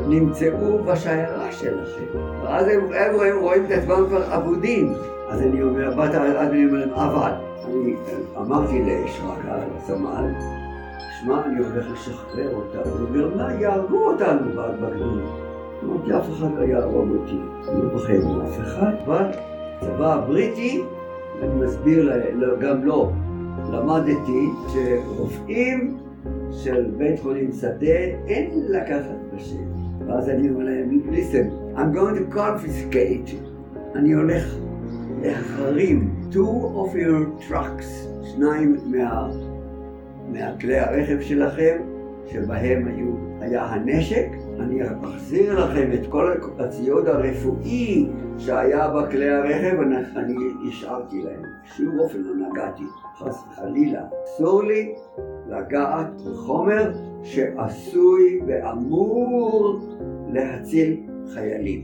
נמצאו 0.07 0.83
בשיירה 0.83 1.51
שלכם. 1.51 2.03
ואז 2.43 2.67
הם, 2.67 2.79
הם, 2.93 3.19
הם 3.19 3.39
רואים 3.39 3.65
את 3.65 3.71
עצמם 3.71 4.05
כבר 4.07 4.35
אבודים. 4.35 4.93
אז 5.29 5.41
אני 5.41 5.61
אומר, 5.61 5.95
באת, 5.95 6.15
אז 6.15 6.47
אני 6.47 6.65
אומר 6.65 6.85
אבל. 6.95 7.31
אני 7.65 7.95
אמרתי 8.37 8.81
לשרקה, 8.81 9.57
לסמל, 9.77 10.25
שמע, 11.21 11.45
אני 11.45 11.59
הולך 11.59 11.85
לשחרר 11.91 12.55
אותם. 12.55 12.89
הוא 12.89 13.07
אומר, 13.07 13.35
מה, 13.35 13.53
יהרגו 13.53 14.07
אותנו 14.07 14.51
בגדול. 14.55 15.21
אמרתי, 15.83 16.17
אף 16.17 16.29
אחד 16.29 16.47
לא 16.57 16.63
יהרוג 16.63 17.09
אותי. 17.09 17.39
לא 17.65 17.89
פוחד 17.91 18.13
מאף 18.13 18.59
אחד, 18.59 18.93
אבל 19.05 19.25
הצבא 19.77 20.13
הבריטי, 20.13 20.83
אני 21.41 21.65
מסביר 21.65 22.11
גם 22.59 22.83
לו, 22.83 23.11
למדתי 23.71 24.49
שרופאים 24.67 25.97
של 26.51 26.85
בית 26.97 27.19
חולים 27.19 27.51
שדה 27.51 27.97
אין 28.27 28.51
לקחת 28.69 29.17
בשם. 29.35 29.88
ואז 30.09 30.29
אני 30.29 30.49
אומר 30.49 30.63
להם, 30.63 31.01
listen, 31.11 31.77
I'm 31.77 31.93
going 31.95 32.17
to 32.17 32.35
confiscate, 32.35 33.35
אני 33.95 34.13
הולך 34.13 34.55
להחרים 35.21 36.15
two 36.31 36.35
of 36.75 36.95
your 36.95 37.49
trucks, 37.49 38.07
שניים 38.23 38.77
מה, 38.85 39.29
מהכלי 40.31 40.79
הרכב 40.79 41.21
שלכם, 41.21 41.77
שבהם 42.25 42.87
היו, 42.87 43.07
היה 43.41 43.65
הנשק, 43.65 44.27
אני 44.59 44.79
מחזיר 45.01 45.65
לכם 45.65 45.89
את 45.93 46.07
כל 46.09 46.33
הציוד 46.59 47.07
הרפואי 47.07 48.07
שהיה 48.37 48.87
בכלי 48.87 49.29
הרכב, 49.29 49.81
אני 50.15 50.35
השארתי 50.69 51.21
להם. 51.21 51.41
שום 51.63 51.99
אופן 51.99 52.19
לא 52.19 52.47
נגעתי, 52.47 52.83
חס 53.17 53.43
וחלילה. 53.51 54.01
אסור 54.25 54.63
לי 54.63 54.93
לגעת 55.47 56.21
בחומר 56.21 56.91
שעשוי 57.23 58.41
ואמור 58.47 59.79
להציל 60.33 60.97
חיילים. 61.33 61.83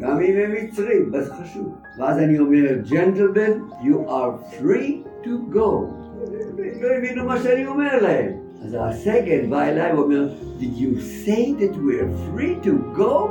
גם 0.00 0.20
אם 0.20 0.34
הם 0.36 0.52
מצרים, 0.52 1.10
זה 1.10 1.34
חשוב. 1.34 1.74
ואז 1.98 2.18
אני 2.18 2.38
אומר, 2.38 2.78
gentlemen, 2.84 3.82
you 3.82 4.08
are 4.08 4.60
free 4.60 5.24
to 5.24 5.54
go. 5.54 5.84
לא 6.80 6.88
הבינו 6.98 7.24
מה 7.24 7.38
שאני 7.38 7.66
אומר 7.66 8.02
להם. 8.02 8.43
אז 8.64 8.76
הסגל 8.80 9.46
בא 9.48 9.62
אליי 9.62 9.92
ואומר, 9.92 10.28
did 10.58 10.78
you 10.78 11.00
say 11.24 11.52
that 11.60 11.76
we 11.76 12.00
are 12.00 12.12
free 12.26 12.66
to 12.66 12.98
go? 12.98 13.28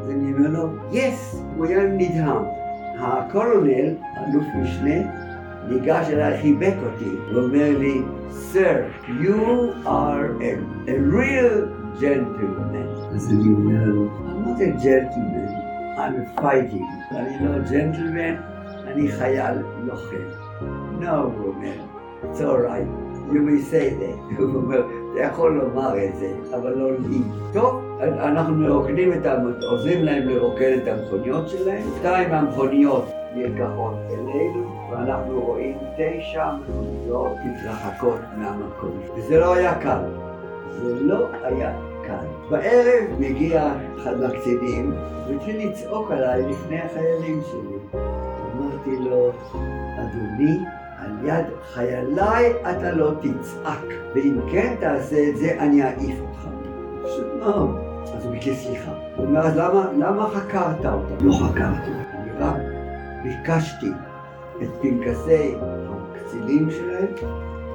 אז 0.00 0.10
אני 0.10 0.32
אומר 0.32 0.48
לו, 0.50 0.68
yes, 0.92 1.36
הוא 1.56 1.66
היה 1.66 1.84
נדהם. 1.84 2.42
הקולונל, 2.98 3.94
אלוף 4.16 4.44
משנה, 4.62 4.94
ניגש 5.68 6.10
אליי, 6.10 6.38
חיבק 6.38 6.74
אותי, 6.84 7.10
ואומר 7.34 7.78
לי, 7.78 8.02
Sir, 8.52 8.90
you 9.22 9.72
are 9.86 10.26
a, 10.40 10.52
a 10.88 10.96
real 11.18 11.56
gentleman. 12.00 13.14
אז 13.14 13.32
אני 13.32 13.52
אומר 13.54 13.84
לו, 13.84 14.08
I'm 14.28 14.48
not 14.48 14.60
a 14.60 14.82
gentleman, 14.84 15.50
I'm 15.96 16.40
fighting. 16.40 17.14
אני 17.16 17.46
לא 17.46 17.58
ג'נטלמן, 17.70 18.34
אני 18.86 19.08
חייל 19.08 19.58
לוחם. 19.84 20.16
No, 21.00 21.04
הוא 21.04 21.54
אומר, 21.54 21.74
it's 22.22 22.40
all 22.40 22.60
right, 22.68 23.13
you 23.32 23.40
may 23.40 23.60
say 23.70 23.90
that. 24.00 24.42
אתה 25.12 25.22
יכול 25.22 25.52
לומר 25.56 26.04
את 26.04 26.16
זה, 26.16 26.32
אבל 26.56 26.78
לא 26.78 26.90
לי. 26.92 27.22
טוב, 27.52 27.82
אנחנו 28.00 28.54
מרוקנים 28.54 29.12
את 29.12 29.26
המכוניות, 29.26 29.62
עוזרים 29.70 30.04
להם 30.04 30.28
לרוקן 30.28 30.72
את 30.82 30.88
המכוניות 30.88 31.48
שלהם. 31.48 31.82
שתיים 31.98 32.30
מהמכוניות 32.30 33.04
נלקחות 33.34 33.94
אלינו, 34.10 34.90
ואנחנו 34.90 35.40
רואים 35.40 35.78
תשע 35.96 36.46
מכוניות 36.52 37.36
מתרחקות 37.44 38.20
מהמקום. 38.36 38.90
וזה 39.16 39.38
לא 39.38 39.54
היה 39.54 39.74
קל. 39.80 40.04
זה 40.70 41.00
לא 41.00 41.26
היה 41.42 41.72
קל. 42.06 42.26
בערב 42.50 43.04
מגיע 43.18 43.72
אחד 43.98 44.20
מהקצינים 44.20 44.94
והתחיל 45.28 45.68
לצעוק 45.68 46.10
עליי 46.10 46.42
לפני 46.42 46.80
החיילים 46.80 47.40
שלי. 47.50 48.00
אמרתי 48.56 48.96
לו, 48.96 49.30
אדוני, 49.98 50.58
יד 51.24 51.44
חייליי 51.74 52.52
אתה 52.62 52.92
לא 52.92 53.12
תצעק, 53.20 53.84
ואם 54.14 54.38
כן 54.52 54.74
תעשה 54.80 55.28
את 55.28 55.36
זה, 55.36 55.56
אני 55.58 55.82
אעיף 55.82 56.20
אותך. 56.20 56.48
פשוט. 57.04 57.26
אז 58.16 58.24
הוא 58.24 58.32
ביקש 58.32 58.66
סליחה. 58.66 58.92
הוא 59.16 59.26
אומר, 59.26 59.40
אז 59.40 59.56
למה, 59.56 59.86
למה 59.98 60.28
חקרת 60.28 60.86
אותם? 60.86 61.26
לא 61.26 61.32
חקרתי, 61.32 61.90
אני 62.14 62.30
רק 62.38 62.56
ביקשתי 63.22 63.90
את 64.62 64.68
פנקסי 64.82 65.54
הקצינים 65.90 66.70
שלהם, 66.70 67.06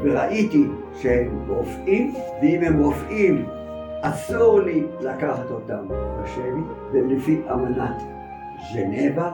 וראיתי 0.04 0.68
שהם 1.02 1.46
רופאים, 1.48 2.14
ואם 2.42 2.64
הם 2.64 2.84
רופאים, 2.84 3.46
אסור 4.02 4.60
לי 4.60 4.84
לקחת 5.02 5.52
אותם 5.52 5.88
בשבי, 6.24 6.62
ולפי 6.92 7.42
אמנת 7.54 8.02
ז'נבה, 8.74 9.32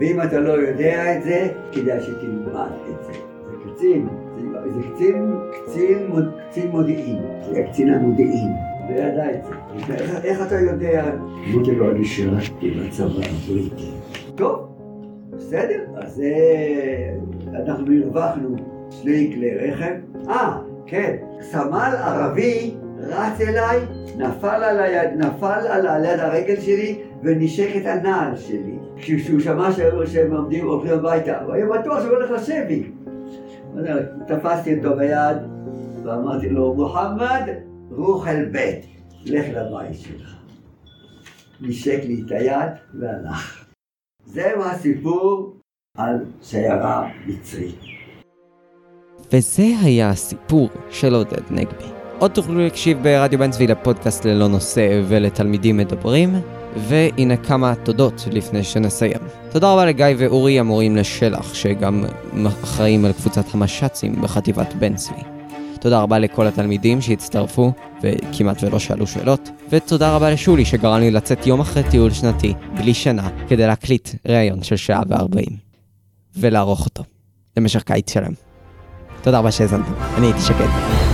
ואם 0.00 0.22
אתה 0.22 0.40
לא 0.40 0.52
יודע 0.52 1.16
את 1.16 1.22
זה, 1.22 1.48
כדאי 1.72 2.00
שתלמד 2.00 2.70
את 2.90 3.04
זה. 3.04 3.31
קצין, 3.66 4.08
זה, 4.66 4.80
קצין, 4.94 5.34
קצין, 5.52 6.10
קצין 6.48 6.70
מודיעין, 6.70 7.18
זה 7.52 7.62
קצין 7.70 7.94
המודיעין. 7.94 8.52
לא 8.90 8.94
ידע 8.94 9.30
את 9.30 9.44
זה. 9.44 9.94
איך 10.24 10.46
אתה 10.46 10.60
יודע? 10.60 11.04
אמרתי 11.54 11.74
לו, 11.74 11.90
אני 11.90 12.04
שירתתי 12.04 12.70
בצבא 12.70 13.04
הבריטי. 13.06 13.90
טוב, 14.34 14.68
בסדר, 15.32 15.80
אז 15.96 16.20
אה, 16.20 17.14
אנחנו 17.54 17.86
הרווחנו 18.02 18.56
שני 18.90 19.32
כלי 19.34 19.54
רכב. 19.54 19.94
אה, 20.28 20.58
כן, 20.86 21.16
סמל 21.40 21.92
ערבי 22.04 22.74
רץ 22.98 23.40
אליי, 23.40 23.78
נפל 24.18 24.64
על 24.64 24.80
היד, 24.80 25.10
נפל 25.16 25.66
על 25.68 26.04
יד 26.04 26.20
הרגל 26.20 26.60
שלי 26.60 26.98
ונשק 27.22 27.76
את 27.76 27.86
הנעל 27.86 28.36
שלי. 28.36 28.74
כשהוא 28.96 29.40
שמע 29.40 29.68
שהם 30.06 30.32
עומדים 30.32 30.66
הולכים 30.66 30.92
הביתה, 30.92 31.40
הוא 31.40 31.54
היה 31.54 31.66
בטוח 31.66 32.00
שהוא 32.00 32.14
הולך 32.14 32.30
לשבי. 32.30 32.82
תפסתי 34.26 34.78
אותו 34.78 34.96
ביד 34.96 35.36
ואמרתי 36.04 36.48
לו, 36.48 36.74
מוחמד, 36.74 37.48
רוח 37.90 38.28
אל 38.28 38.44
בית, 38.44 38.86
לך 39.24 39.46
לבית 39.48 40.00
שלך. 40.00 40.36
נשק 41.60 42.00
לי 42.04 42.22
את 42.26 42.30
היד 42.30 42.70
והלך. 43.00 43.64
זהו 44.26 44.64
הסיפור 44.64 45.56
על 45.96 46.24
שיירה 46.42 47.08
מצרית. 47.26 47.80
וזה 49.32 49.66
היה 49.82 50.10
הסיפור 50.10 50.68
של 50.90 51.14
עודד 51.14 51.42
נגבי. 51.50 51.84
עוד 52.18 52.30
תוכלו 52.30 52.60
להקשיב 52.60 52.98
ברדיו 53.02 53.38
בן 53.38 53.50
צבי 53.50 53.66
לפודקאסט 53.66 54.24
ללא 54.24 54.48
נושא 54.48 55.02
ולתלמידים 55.08 55.76
מדברים, 55.76 56.28
והנה 56.76 57.36
כמה 57.36 57.74
תודות 57.74 58.28
לפני 58.30 58.64
שנסיים. 58.64 59.18
תודה 59.50 59.72
רבה 59.72 59.86
לגיא 59.86 60.06
ואורי 60.18 60.58
המורים 60.58 60.96
לשלח, 60.96 61.54
שגם 61.54 62.04
אחראים 62.64 63.04
על 63.04 63.12
קבוצת 63.12 63.54
המש"צים 63.54 64.22
בחטיבת 64.22 64.74
בן 64.74 64.94
צבי. 64.94 65.22
תודה 65.80 66.00
רבה 66.00 66.18
לכל 66.18 66.46
התלמידים 66.46 67.00
שהצטרפו 67.00 67.72
וכמעט 68.02 68.62
ולא 68.62 68.78
שאלו 68.78 69.06
שאלות, 69.06 69.50
ותודה 69.70 70.16
רבה 70.16 70.30
לשולי 70.30 70.64
שגרם 70.64 71.00
לי 71.00 71.10
לצאת 71.10 71.46
יום 71.46 71.60
אחרי 71.60 71.82
טיול 71.90 72.10
שנתי, 72.10 72.54
בלי 72.76 72.94
שינה, 72.94 73.28
כדי 73.48 73.66
להקליט 73.66 74.08
ראיון 74.28 74.62
של 74.62 74.76
שעה 74.76 75.02
וארבעים, 75.08 75.56
ולערוך 76.36 76.84
אותו, 76.84 77.04
למשך 77.56 77.82
קיץ 77.82 78.12
שלם. 78.12 78.32
תודה 79.22 79.38
רבה 79.38 79.50
שהאזנתם, 79.50 79.92
אני 80.16 80.26
הייתי 80.26 80.40
שקד. 80.40 81.11